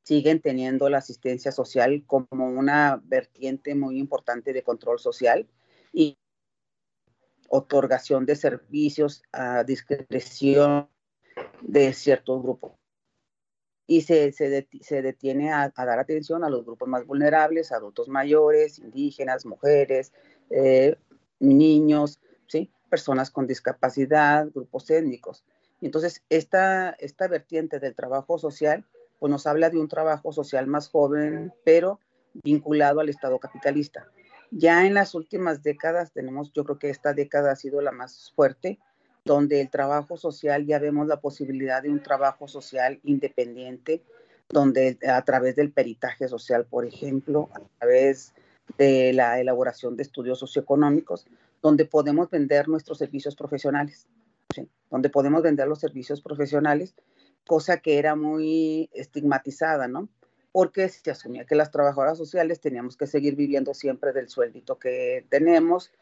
siguen 0.05 0.40
teniendo 0.40 0.88
la 0.88 0.98
asistencia 0.98 1.51
social 1.51 2.05
como 2.07 2.27
una 2.31 3.03
vertiente 3.05 3.74
muy 3.74 3.98
importante 3.98 4.53
de 4.53 4.62
control 4.62 5.01
social. 5.01 5.48
Y 5.92 6.18
otorgación 7.48 8.26
de 8.26 8.37
servicios 8.37 9.22
a 9.32 9.64
discreción 9.64 10.88
de 11.62 11.92
ciertos 11.92 12.42
grupos. 12.42 12.72
Y 13.87 14.02
se, 14.02 14.32
se, 14.32 14.68
se 14.82 15.02
detiene 15.02 15.52
a, 15.52 15.72
dar 15.74 15.98
atención 15.98 16.44
a 16.44 16.50
los 16.50 16.64
grupos 16.64 16.88
más 16.88 17.06
vulnerables, 17.06 17.72
adultos 17.72 18.08
mayores, 18.08 18.78
indígenas, 18.78 19.46
mujeres, 19.46 20.12
eh, 20.50 20.96
niños, 21.40 22.20
¿sí? 22.46 22.70
personas 22.90 23.30
con 23.30 23.46
discapacidad, 23.46 24.48
grupos 24.54 24.90
étnicos. 24.90 25.44
Entonces, 25.80 26.22
esta, 26.28 26.90
esta 26.98 27.28
vertiente 27.28 27.78
del 27.78 27.94
trabajo 27.94 28.38
social, 28.38 28.84
pues 29.18 29.30
nos 29.30 29.46
habla 29.46 29.70
de 29.70 29.78
un 29.78 29.88
trabajo 29.88 30.32
social 30.32 30.66
más 30.66 30.88
joven, 30.88 31.52
pero 31.64 32.00
vinculado 32.34 33.00
al 33.00 33.08
Estado 33.08 33.38
capitalista. 33.38 34.06
Ya 34.50 34.87
en 34.87 34.94
las 34.94 35.14
últimas 35.14 35.62
décadas 35.62 36.12
tenemos, 36.12 36.52
yo 36.52 36.64
creo 36.64 36.78
que 36.78 36.90
esta 36.90 37.12
década 37.12 37.52
ha 37.52 37.56
sido 37.56 37.80
la 37.82 37.92
más 37.92 38.32
fuerte, 38.34 38.78
donde 39.24 39.61
el 39.61 39.68
trabajo 39.68 40.16
social, 40.16 40.66
ya 40.66 40.78
vemos 40.78 41.06
la 41.06 41.20
posibilidad 41.20 41.82
de 41.82 41.90
un 41.90 42.02
trabajo 42.02 42.48
social 42.48 42.98
independiente, 43.04 44.02
donde 44.48 44.98
a 45.06 45.22
través 45.22 45.56
del 45.56 45.70
peritaje 45.70 46.28
social, 46.28 46.64
por 46.64 46.87
ejemplo, 46.87 47.50
a 47.52 47.61
través 47.78 48.32
de 48.78 49.12
la 49.12 49.38
elaboración 49.40 49.96
de 49.96 50.02
estudios 50.02 50.38
socioeconómicos, 50.38 51.26
donde 51.62 51.84
podemos 51.84 52.30
vender 52.30 52.68
nuestros 52.68 52.98
servicios 52.98 53.37
profesionales, 53.37 54.06
donde 54.90 55.11
podemos 55.11 55.42
vender 55.42 55.68
los 55.68 55.80
servicios 55.80 56.22
profesionales, 56.22 56.94
cosa 57.46 57.78
que 57.78 57.98
era 57.98 58.16
muy 58.16 58.88
estigmatizada, 58.92 59.88
¿no? 59.88 60.08
Porque 60.59 60.88
se 60.88 61.12
asumía 61.12 61.47
que 61.47 61.55
las 61.55 61.71
trabajadoras 61.71 62.18
sociales 62.18 62.59
teníamos 62.59 62.97
que 62.97 63.07
seguir 63.07 63.37
viviendo 63.37 63.75
siempre 63.75 64.12
del 64.12 64.29
sueldito 64.29 64.77
que 64.77 65.25
tenemos 65.29 65.92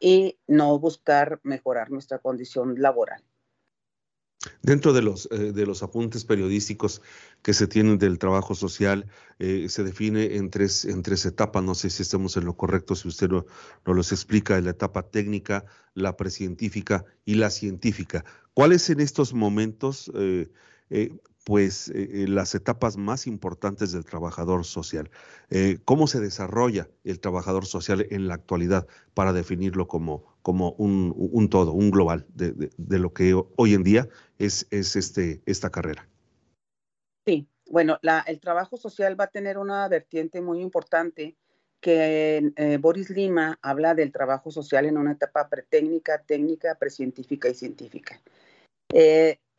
y 0.00 0.36
no 0.48 0.76
buscar 0.80 1.38
mejorar 1.44 1.92
nuestra 1.92 2.18
condición 2.18 2.74
laboral. 2.82 3.22
Dentro 4.62 4.92
de 4.92 5.02
los, 5.02 5.28
eh, 5.30 5.52
de 5.52 5.64
los 5.64 5.84
apuntes 5.84 6.24
periodísticos 6.24 7.02
que 7.42 7.54
se 7.54 7.68
tienen 7.68 7.98
del 7.98 8.18
trabajo 8.18 8.56
social, 8.56 9.06
eh, 9.38 9.68
se 9.68 9.84
define 9.84 10.34
en 10.34 10.50
tres, 10.50 10.84
en 10.86 11.04
tres 11.04 11.24
etapas, 11.24 11.62
no 11.62 11.76
sé 11.76 11.88
si 11.88 12.02
estemos 12.02 12.36
en 12.36 12.46
lo 12.46 12.56
correcto, 12.56 12.96
si 12.96 13.06
usted 13.06 13.28
nos 13.28 13.44
no 13.86 13.94
los 13.94 14.10
explica, 14.10 14.60
la 14.60 14.70
etapa 14.70 15.08
técnica, 15.08 15.66
la 15.94 16.16
precientífica 16.16 17.04
y 17.24 17.34
la 17.34 17.50
científica. 17.50 18.24
¿Cuáles 18.54 18.90
en 18.90 18.98
estos 18.98 19.34
momentos 19.34 20.10
eh, 20.16 20.50
pues 21.50 21.88
eh, 21.88 22.08
eh, 22.12 22.28
las 22.28 22.54
etapas 22.54 22.96
más 22.96 23.26
importantes 23.26 23.90
del 23.90 24.04
trabajador 24.04 24.64
social. 24.64 25.10
Eh, 25.50 25.78
¿Cómo 25.84 26.06
se 26.06 26.20
desarrolla 26.20 26.86
el 27.02 27.18
trabajador 27.18 27.66
social 27.66 28.06
en 28.10 28.28
la 28.28 28.34
actualidad 28.34 28.86
para 29.14 29.32
definirlo 29.32 29.88
como, 29.88 30.36
como 30.42 30.70
un, 30.78 31.12
un 31.16 31.50
todo, 31.50 31.72
un 31.72 31.90
global 31.90 32.24
de, 32.34 32.70
de, 32.76 32.98
lo 33.00 33.12
que 33.12 33.34
hoy 33.56 33.74
en 33.74 33.82
día 33.82 34.08
es, 34.38 34.68
es 34.70 34.94
este, 34.94 35.42
esta 35.44 35.70
carrera? 35.70 36.08
Sí, 37.26 37.48
bueno, 37.68 37.98
el 38.28 38.38
trabajo 38.38 38.76
social 38.76 39.18
va 39.18 39.24
a 39.24 39.30
tener 39.32 39.58
una 39.58 39.88
vertiente 39.88 40.40
muy 40.40 40.60
importante 40.60 41.34
que 41.80 42.78
Boris 42.80 43.10
Lima 43.10 43.58
habla 43.60 43.96
del 43.96 44.12
trabajo 44.12 44.52
social 44.52 44.86
en 44.86 44.96
una 44.96 45.12
etapa 45.14 45.48
pretécnica, 45.48 46.22
técnica, 46.22 46.76
precientífica 46.76 47.48
y 47.48 47.54
científica. 47.54 48.20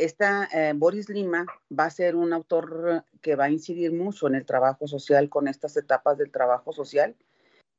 Esta, 0.03 0.49
eh, 0.51 0.73
Boris 0.75 1.09
Lima 1.09 1.45
va 1.77 1.85
a 1.85 1.89
ser 1.91 2.15
un 2.15 2.33
autor 2.33 3.05
que 3.21 3.35
va 3.35 3.45
a 3.45 3.49
incidir 3.49 3.93
mucho 3.93 4.27
en 4.27 4.35
el 4.35 4.45
trabajo 4.45 4.87
social 4.87 5.29
con 5.29 5.47
estas 5.47 5.77
etapas 5.77 6.17
del 6.17 6.31
trabajo 6.31 6.73
social 6.73 7.15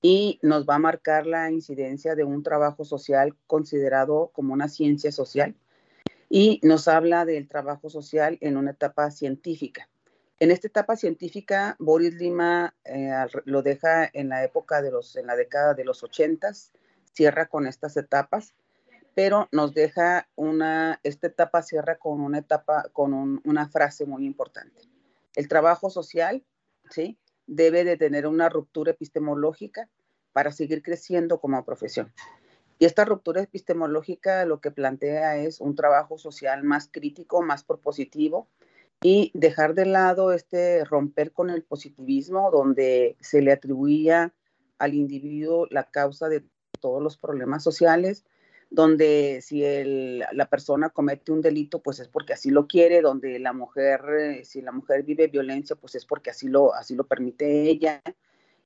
y 0.01 0.39
nos 0.43 0.65
va 0.69 0.77
a 0.77 0.79
marcar 0.79 1.27
la 1.27 1.51
incidencia 1.51 2.15
de 2.15 2.25
un 2.25 2.43
trabajo 2.43 2.85
social 2.85 3.35
considerado 3.47 4.31
como 4.33 4.53
una 4.53 4.69
ciencia 4.69 5.11
social 5.11 5.57
y 6.29 6.61
nos 6.63 6.89
habla 6.89 7.25
del 7.25 7.49
trabajo 7.49 7.91
social 7.91 8.39
en 8.41 8.57
una 8.57 8.71
etapa 8.71 9.11
científica. 9.11 9.89
En 10.39 10.51
esta 10.51 10.67
etapa 10.67 10.97
científica, 10.97 11.77
Boris 11.79 12.15
Lima 12.15 12.75
eh, 12.85 13.13
lo 13.45 13.63
deja 13.63 14.09
en 14.13 14.29
la 14.29 14.45
época 14.45 14.81
de 14.81 14.91
los, 14.91 15.17
en 15.17 15.27
la 15.27 15.37
década 15.37 15.75
de 15.75 15.85
los 15.85 16.03
ochentas, 16.03 16.73
cierra 17.13 17.47
con 17.47 17.67
estas 17.67 17.97
etapas 17.97 18.55
pero 19.15 19.49
nos 19.53 19.75
deja 19.75 20.29
una, 20.37 21.01
esta 21.03 21.27
etapa 21.27 21.63
cierra 21.63 21.99
con 21.99 22.21
una 22.21 22.39
etapa, 22.39 22.85
con 22.93 23.41
una 23.45 23.69
frase 23.69 24.07
muy 24.07 24.25
importante. 24.25 24.83
El 25.35 25.49
trabajo 25.49 25.91
social, 25.91 26.45
¿sí? 26.91 27.19
Debe 27.47 27.85
de 27.85 27.97
tener 27.97 28.27
una 28.27 28.49
ruptura 28.49 28.93
epistemológica 28.93 29.89
para 30.33 30.53
seguir 30.53 30.83
creciendo 30.83 31.41
como 31.41 31.65
profesión. 31.65 32.13
Y 32.79 32.85
esta 32.85 33.05
ruptura 33.05 33.43
epistemológica 33.43 34.45
lo 34.45 34.61
que 34.61 34.71
plantea 34.71 35.37
es 35.37 35.61
un 35.61 35.77
trabajo 35.77 36.19
social 36.19 36.65
más 36.65 36.89
crítico, 36.91 37.43
más 37.43 37.63
propositivo 37.65 38.49
y 39.03 39.31
dejar 39.35 39.75
de 39.75 39.87
lado 39.87 40.33
este 40.33 40.85
romper 40.85 41.33
con 41.33 41.51
el 41.51 41.63
positivismo 41.63 42.51
donde 42.51 43.17
se 43.21 43.43
le 43.43 43.53
atribuía 43.53 44.33
al 44.79 44.95
individuo 44.95 45.67
la 45.71 45.85
causa 45.85 46.29
de 46.29 46.45
todos 46.81 47.03
los 47.03 47.17
problemas 47.17 47.63
sociales, 47.63 48.25
donde 48.73 49.41
si 49.43 49.63
el, 49.63 50.25
la 50.33 50.47
persona 50.49 50.89
comete 50.89 51.31
un 51.31 51.43
delito, 51.43 51.83
pues 51.83 52.01
es 52.01 52.09
porque 52.09 52.33
así 52.33 52.51
lo 52.51 52.67
quiere, 52.67 53.03
donde 53.03 53.39
la 53.39 53.53
mujer, 53.53 54.01
eh, 54.19 54.45
si 54.47 54.63
la 54.63 54.73
mujer 54.73 55.03
vive 55.03 55.27
violencia, 55.27 55.77
pues 55.77 55.95
es 55.95 56.07
porque 56.07 56.31
así 56.31 56.49
lo, 56.49 56.73
así 56.73 56.95
lo 56.95 57.05
permite 57.05 57.69
ella. 57.69 58.01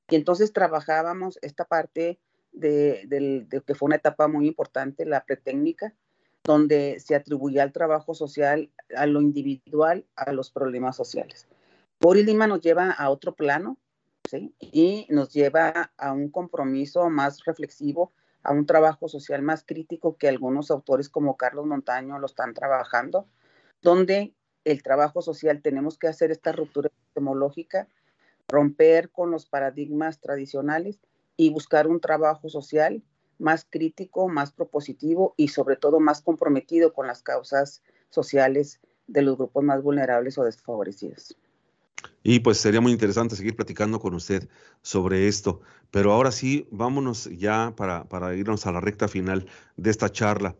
Y 0.09 0.15
entonces 0.15 0.53
trabajábamos 0.53 1.37
esta 1.41 1.65
parte 1.65 2.19
de, 2.53 3.03
de, 3.07 3.61
que 3.61 3.75
fue 3.75 3.87
una 3.87 3.97
etapa 3.97 4.29
muy 4.29 4.47
importante, 4.47 5.05
la 5.05 5.25
pretécnica, 5.25 5.93
donde 6.45 7.01
se 7.01 7.13
atribuía 7.13 7.63
al 7.63 7.73
trabajo 7.73 8.15
social, 8.15 8.71
a 8.95 9.05
lo 9.07 9.21
individual, 9.21 10.05
a 10.15 10.31
los 10.31 10.51
problemas 10.51 10.95
sociales. 10.95 11.47
Boris 11.99 12.25
Lima 12.25 12.47
nos 12.47 12.61
lleva 12.61 12.91
a 12.91 13.09
otro 13.09 13.35
plano, 13.35 13.77
¿sí? 14.29 14.55
Y 14.59 15.05
nos 15.09 15.33
lleva 15.33 15.91
a 15.97 16.13
un 16.13 16.29
compromiso 16.29 17.09
más 17.09 17.43
reflexivo 17.43 18.13
a 18.43 18.53
un 18.53 18.65
trabajo 18.65 19.07
social 19.07 19.41
más 19.41 19.63
crítico 19.65 20.17
que 20.17 20.27
algunos 20.27 20.71
autores 20.71 21.09
como 21.09 21.37
Carlos 21.37 21.65
Montaño 21.65 22.19
lo 22.19 22.25
están 22.25 22.53
trabajando, 22.53 23.27
donde 23.81 24.33
el 24.63 24.83
trabajo 24.83 25.21
social 25.21 25.61
tenemos 25.61 25.97
que 25.97 26.07
hacer 26.07 26.31
esta 26.31 26.51
ruptura 26.51 26.87
epistemológica, 26.87 27.87
romper 28.47 29.09
con 29.11 29.31
los 29.31 29.45
paradigmas 29.45 30.19
tradicionales 30.19 30.99
y 31.35 31.51
buscar 31.51 31.87
un 31.87 31.99
trabajo 31.99 32.49
social 32.49 33.03
más 33.39 33.65
crítico, 33.69 34.27
más 34.27 34.51
propositivo 34.51 35.33
y 35.37 35.49
sobre 35.49 35.75
todo 35.75 35.99
más 35.99 36.21
comprometido 36.21 36.93
con 36.93 37.07
las 37.07 37.21
causas 37.21 37.83
sociales 38.09 38.81
de 39.07 39.21
los 39.21 39.37
grupos 39.37 39.63
más 39.63 39.81
vulnerables 39.81 40.37
o 40.37 40.43
desfavorecidos. 40.43 41.37
Y 42.23 42.39
pues 42.39 42.57
sería 42.57 42.81
muy 42.81 42.91
interesante 42.91 43.35
seguir 43.35 43.55
platicando 43.55 43.99
con 43.99 44.13
usted 44.13 44.49
sobre 44.81 45.27
esto. 45.27 45.61
Pero 45.91 46.11
ahora 46.11 46.31
sí, 46.31 46.67
vámonos 46.71 47.29
ya 47.37 47.73
para, 47.75 48.03
para 48.05 48.35
irnos 48.35 48.65
a 48.65 48.71
la 48.71 48.81
recta 48.81 49.07
final 49.07 49.47
de 49.77 49.89
esta 49.89 50.11
charla. 50.11 50.55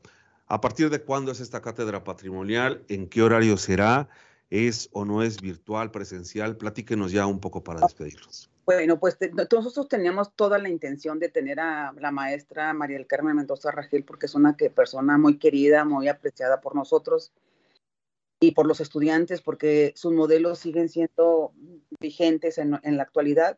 ¿A 0.47 0.61
partir 0.61 0.89
de 0.89 1.01
cuándo 1.01 1.31
es 1.31 1.41
esta 1.41 1.61
cátedra 1.61 2.03
patrimonial? 2.03 2.83
¿En 2.87 3.07
qué 3.07 3.21
horario 3.21 3.57
será? 3.57 4.07
¿Es 4.49 4.89
o 4.93 5.03
no 5.03 5.21
es 5.21 5.41
virtual, 5.41 5.91
presencial? 5.91 6.55
Platíquenos 6.55 7.11
ya 7.11 7.25
un 7.25 7.41
poco 7.41 7.63
para 7.63 7.81
despedirnos. 7.81 8.49
Bueno, 8.65 8.99
pues 8.99 9.17
nosotros 9.51 9.87
teníamos 9.87 10.33
toda 10.35 10.57
la 10.57 10.69
intención 10.69 11.19
de 11.19 11.29
tener 11.29 11.59
a 11.59 11.93
la 11.99 12.11
maestra 12.11 12.73
María 12.73 12.97
del 12.97 13.07
Carmen 13.07 13.35
Mendoza 13.35 13.71
Ragel 13.71 14.03
porque 14.03 14.25
es 14.25 14.35
una 14.35 14.55
persona 14.55 15.17
muy 15.17 15.37
querida, 15.37 15.85
muy 15.85 16.07
apreciada 16.07 16.61
por 16.61 16.75
nosotros 16.75 17.31
y 18.39 18.51
por 18.51 18.67
los 18.67 18.81
estudiantes, 18.81 19.41
porque 19.41 19.93
sus 19.95 20.13
modelos 20.13 20.59
siguen 20.59 20.89
siendo 20.89 21.53
vigentes 21.99 22.57
en, 22.57 22.79
en 22.83 22.97
la 22.97 23.03
actualidad. 23.03 23.57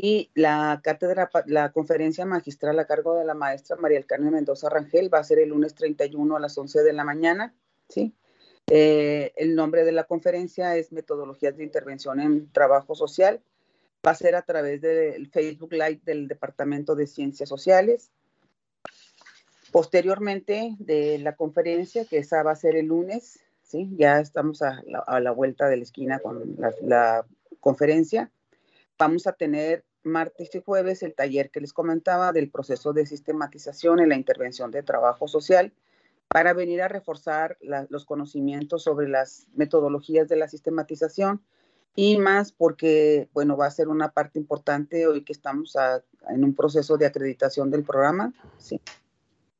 Y 0.00 0.30
la 0.34 0.80
cátedra, 0.82 1.28
la 1.46 1.72
conferencia 1.72 2.24
magistral 2.24 2.78
a 2.78 2.86
cargo 2.86 3.16
de 3.16 3.24
la 3.24 3.34
maestra 3.34 3.76
María 3.76 3.98
del 3.98 4.06
Carmen 4.06 4.32
Mendoza 4.32 4.68
Rangel 4.68 5.12
va 5.12 5.18
a 5.18 5.24
ser 5.24 5.40
el 5.40 5.48
lunes 5.48 5.74
31 5.74 6.36
a 6.36 6.40
las 6.40 6.56
11 6.56 6.84
de 6.84 6.92
la 6.92 7.02
mañana, 7.02 7.52
¿sí? 7.88 8.14
Eh, 8.70 9.32
el 9.36 9.54
nombre 9.54 9.84
de 9.84 9.92
la 9.92 10.04
conferencia 10.04 10.76
es 10.76 10.92
Metodologías 10.92 11.56
de 11.56 11.64
Intervención 11.64 12.20
en 12.20 12.52
Trabajo 12.52 12.94
Social. 12.94 13.40
Va 14.06 14.12
a 14.12 14.14
ser 14.14 14.36
a 14.36 14.42
través 14.42 14.80
del 14.80 15.28
Facebook 15.30 15.72
Live 15.72 16.00
del 16.04 16.28
Departamento 16.28 16.94
de 16.94 17.06
Ciencias 17.06 17.48
Sociales. 17.48 18.12
Posteriormente 19.72 20.76
de 20.78 21.18
la 21.18 21.34
conferencia, 21.34 22.04
que 22.04 22.18
esa 22.18 22.42
va 22.42 22.52
a 22.52 22.56
ser 22.56 22.76
el 22.76 22.86
lunes, 22.86 23.40
¿sí? 23.68 23.90
Ya 23.96 24.18
estamos 24.18 24.62
a 24.62 24.82
la, 25.20 25.30
vuelta 25.30 25.68
de 25.68 25.76
la 25.76 25.82
esquina 25.82 26.18
con 26.18 26.56
la, 26.82 27.24
conferencia. 27.60 28.30
Vamos 28.98 29.26
a 29.26 29.32
tener 29.32 29.84
martes 30.04 30.54
y 30.54 30.62
jueves 30.62 31.02
el 31.02 31.14
taller 31.14 31.50
que 31.50 31.60
les 31.60 31.72
comentaba 31.72 32.32
del 32.32 32.50
proceso 32.50 32.92
de 32.92 33.04
sistematización 33.04 34.00
en 34.00 34.08
la 34.08 34.16
intervención 34.16 34.70
de 34.70 34.82
trabajo 34.82 35.28
social 35.28 35.72
para 36.28 36.52
venir 36.52 36.82
a 36.82 36.88
reforzar 36.88 37.58
los 37.60 38.04
conocimientos 38.04 38.84
sobre 38.84 39.08
las 39.08 39.48
metodologías 39.54 40.28
de 40.28 40.36
la 40.36 40.46
sistematización 40.46 41.42
y 41.96 42.18
más 42.18 42.52
porque, 42.52 43.28
bueno, 43.32 43.56
va 43.56 43.66
a 43.66 43.70
ser 43.72 43.88
una 43.88 44.12
parte 44.12 44.38
importante 44.38 45.06
hoy 45.06 45.24
que 45.24 45.32
estamos 45.32 45.76
en 46.28 46.44
un 46.44 46.54
proceso 46.54 46.96
de 46.96 47.06
acreditación 47.06 47.70
del 47.70 47.82
programa. 47.82 48.32
Sí. 48.58 48.80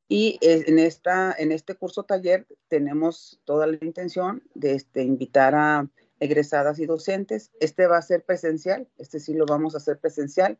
Y 0.09 0.39
en, 0.41 0.79
esta, 0.79 1.35
en 1.39 1.53
este 1.53 1.75
curso 1.75 2.03
taller 2.03 2.47
tenemos 2.69 3.41
toda 3.45 3.67
la 3.67 3.77
intención 3.83 4.43
de 4.55 4.73
este, 4.73 5.03
invitar 5.03 5.55
a 5.55 5.87
egresadas 6.19 6.79
y 6.79 6.87
docentes. 6.87 7.51
Este 7.61 7.87
va 7.87 7.99
a 7.99 8.03
ser 8.03 8.25
presencial, 8.25 8.89
este 8.97 9.21
sí 9.21 9.35
lo 9.35 9.45
vamos 9.45 9.75
a 9.75 9.79
hacer 9.79 9.99
presencial, 9.99 10.59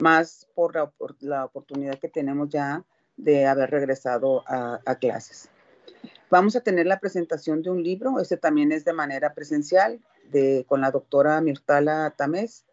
más 0.00 0.48
por 0.54 0.74
la, 1.20 1.44
oportunidad 1.44 1.98
que 2.00 2.08
tenemos 2.08 2.48
ya 2.48 2.84
de 3.16 3.46
haber 3.46 3.70
regresado 3.70 4.42
a, 4.46 4.80
clases. 5.00 5.48
Vamos 6.28 6.56
a 6.56 6.60
tener 6.60 6.86
la 6.86 6.98
presentación 7.00 7.62
de 7.62 7.70
un 7.70 7.82
libro, 7.82 8.18
este 8.18 8.36
también 8.36 8.72
es 8.72 8.84
de 8.84 8.92
manera 8.92 9.34
presencial, 9.34 10.00
de, 10.30 10.64
con 10.68 10.80
la 10.80 10.90
doctora 10.90 11.40
Mirtala 11.40 12.14
Tamés. 12.16 12.64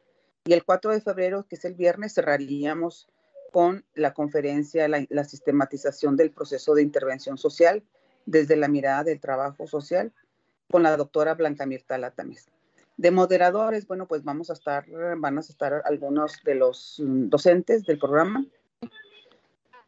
Y 0.46 0.54
el 0.54 0.64
4 0.64 0.92
de 0.92 1.02
febrero, 1.02 1.46
que 1.48 1.56
es 1.56 1.66
el 1.66 1.74
viernes, 1.74 2.14
cerraríamos 2.14 3.10
con 3.58 3.84
la 3.96 4.14
conferencia, 4.14 4.88
la, 4.88 5.24
sistematización 5.24 6.16
del 6.16 6.30
proceso 6.30 6.76
de 6.76 6.84
intervención 6.84 7.40
social 7.40 7.82
desde 8.28 8.56
la 8.56 8.68
mirada 8.68 9.04
del 9.04 9.20
trabajo 9.20 9.66
social 9.66 10.14
con 10.70 10.84
la 10.84 10.96
doctora 10.96 11.34
Blanca 11.34 11.66
Mirtala 11.66 12.12
Tamés. 12.12 12.52
De 12.98 13.10
moderadores, 13.10 13.88
bueno, 13.88 14.08
pues 14.08 14.24
vamos 14.24 14.52
a 14.52 14.54
estar, 14.54 14.86
van 15.18 15.40
a 15.40 15.42
estar 15.42 15.82
algunos 15.86 16.44
de 16.46 16.54
los 16.54 17.02
mm, 17.04 17.30
docentes 17.30 17.84
del 17.86 17.98
programa. 17.98 18.46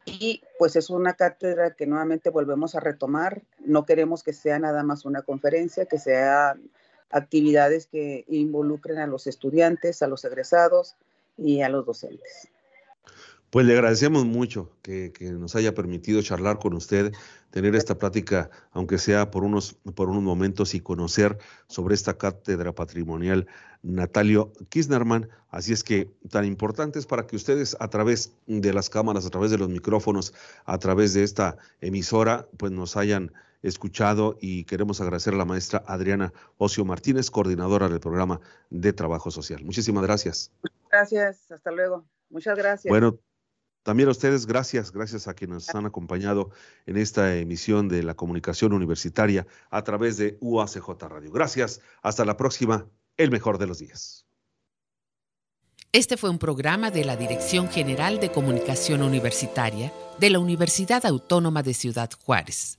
Y 0.04 0.42
pues 0.58 0.76
es 0.76 0.90
una 0.90 1.14
cátedra 1.14 1.76
que 1.76 1.86
nuevamente 1.86 2.32
volvemos 2.32 2.74
a 2.74 2.80
retomar. 2.80 3.44
No 3.60 3.86
queremos 3.86 4.24
que 4.24 4.34
sea 4.34 4.58
nada 4.58 4.82
más 4.82 5.06
una 5.06 5.22
conferencia, 5.22 5.86
que 5.86 6.00
sea 6.00 6.58
actividades 7.12 7.86
que 7.86 8.26
involucren 8.30 8.98
a 8.98 9.06
los 9.06 9.28
estudiantes, 9.28 10.02
a 10.02 10.08
los 10.08 10.26
egresados 10.26 10.96
y 11.38 11.62
a 11.62 11.70
los 11.70 11.86
docentes. 11.86 12.50
Pues 13.50 13.66
le 13.66 13.74
agradecemos 13.74 14.26
mucho 14.26 14.72
que, 14.84 15.12
nos 15.20 15.56
haya 15.56 15.74
permitido 15.74 16.22
charlar 16.22 16.60
con 16.60 16.74
usted, 16.74 17.14
tener 17.50 17.76
esta 17.76 17.98
plática, 17.98 18.52
aunque 18.72 19.00
sea 19.00 19.32
por 19.32 19.44
unos, 19.44 19.74
por 19.96 20.10
unos 20.10 20.22
momentos, 20.22 20.76
y 20.76 20.82
conocer 20.82 21.38
sobre 21.68 21.96
esta 21.96 22.18
cátedra 22.18 22.74
patrimonial 22.74 23.48
Natalio 23.82 24.54
Kisnerman. 24.70 25.30
Así 25.50 25.74
es 25.74 25.84
que 25.84 26.12
tan 26.30 26.46
importante 26.46 27.00
es 27.00 27.08
para 27.08 27.26
que 27.26 27.36
ustedes 27.36 27.76
a 27.80 27.88
través 27.90 28.34
de 28.46 28.72
las 28.72 28.90
cámaras, 28.90 29.26
a 29.26 29.32
través 29.32 29.50
de 29.50 29.58
los 29.58 29.70
micrófonos, 29.70 30.34
a 30.66 30.78
través 30.78 31.16
de 31.16 31.24
esta 31.24 31.58
emisora, 31.82 32.48
pues 32.58 32.72
nos 32.72 32.98
hayan 32.98 33.32
escuchado 33.64 34.38
y 34.40 34.64
queremos 34.66 35.02
agradecer 35.02 35.34
a 35.34 35.38
la 35.38 35.46
maestra 35.46 35.84
Adriana 35.88 36.34
Ocio 36.58 36.86
Martínez, 36.86 37.32
coordinadora 37.32 37.90
del 37.90 38.00
programa 38.00 38.40
de 38.70 38.94
trabajo 38.94 39.32
social. 39.32 39.64
Muchísimas 39.66 40.04
gracias. 40.04 40.52
Gracias, 40.92 41.52
hasta 41.52 41.72
luego. 41.72 42.06
Muchas 42.30 42.58
gracias. 42.58 42.90
Bueno, 42.90 43.20
también 43.84 44.10
a 44.10 44.12
ustedes, 44.12 44.46
gracias, 44.46 44.92
gracias 44.92 45.28
a 45.28 45.34
quienes 45.34 45.68
nos 45.68 45.76
han 45.76 45.86
acompañado 45.86 46.52
en 46.86 46.98
esta 46.98 47.36
emisión 47.36 47.88
de 47.88 48.04
la 48.04 48.14
comunicación 48.14 48.74
universitaria 48.74 49.48
a 49.70 49.84
través 49.84 50.18
de 50.18 50.38
UACJ 50.42 50.90
Radio. 51.02 51.32
Gracias, 51.32 51.82
hasta 52.02 52.26
la 52.26 52.38
próxima, 52.38 52.88
el 53.18 53.32
mejor 53.32 53.58
de 53.58 53.68
los 53.68 53.80
días. 53.80 54.26
Este 55.92 56.18
fue 56.18 56.30
un 56.30 56.38
programa 56.38 56.92
de 56.92 57.04
la 57.04 57.16
Dirección 57.16 57.68
General 57.68 58.20
de 58.20 58.32
Comunicación 58.32 59.02
Universitaria 59.02 59.92
de 60.20 60.30
la 60.30 60.38
Universidad 60.38 61.04
Autónoma 61.04 61.64
de 61.64 61.74
Ciudad 61.74 62.12
Juárez. 62.24 62.78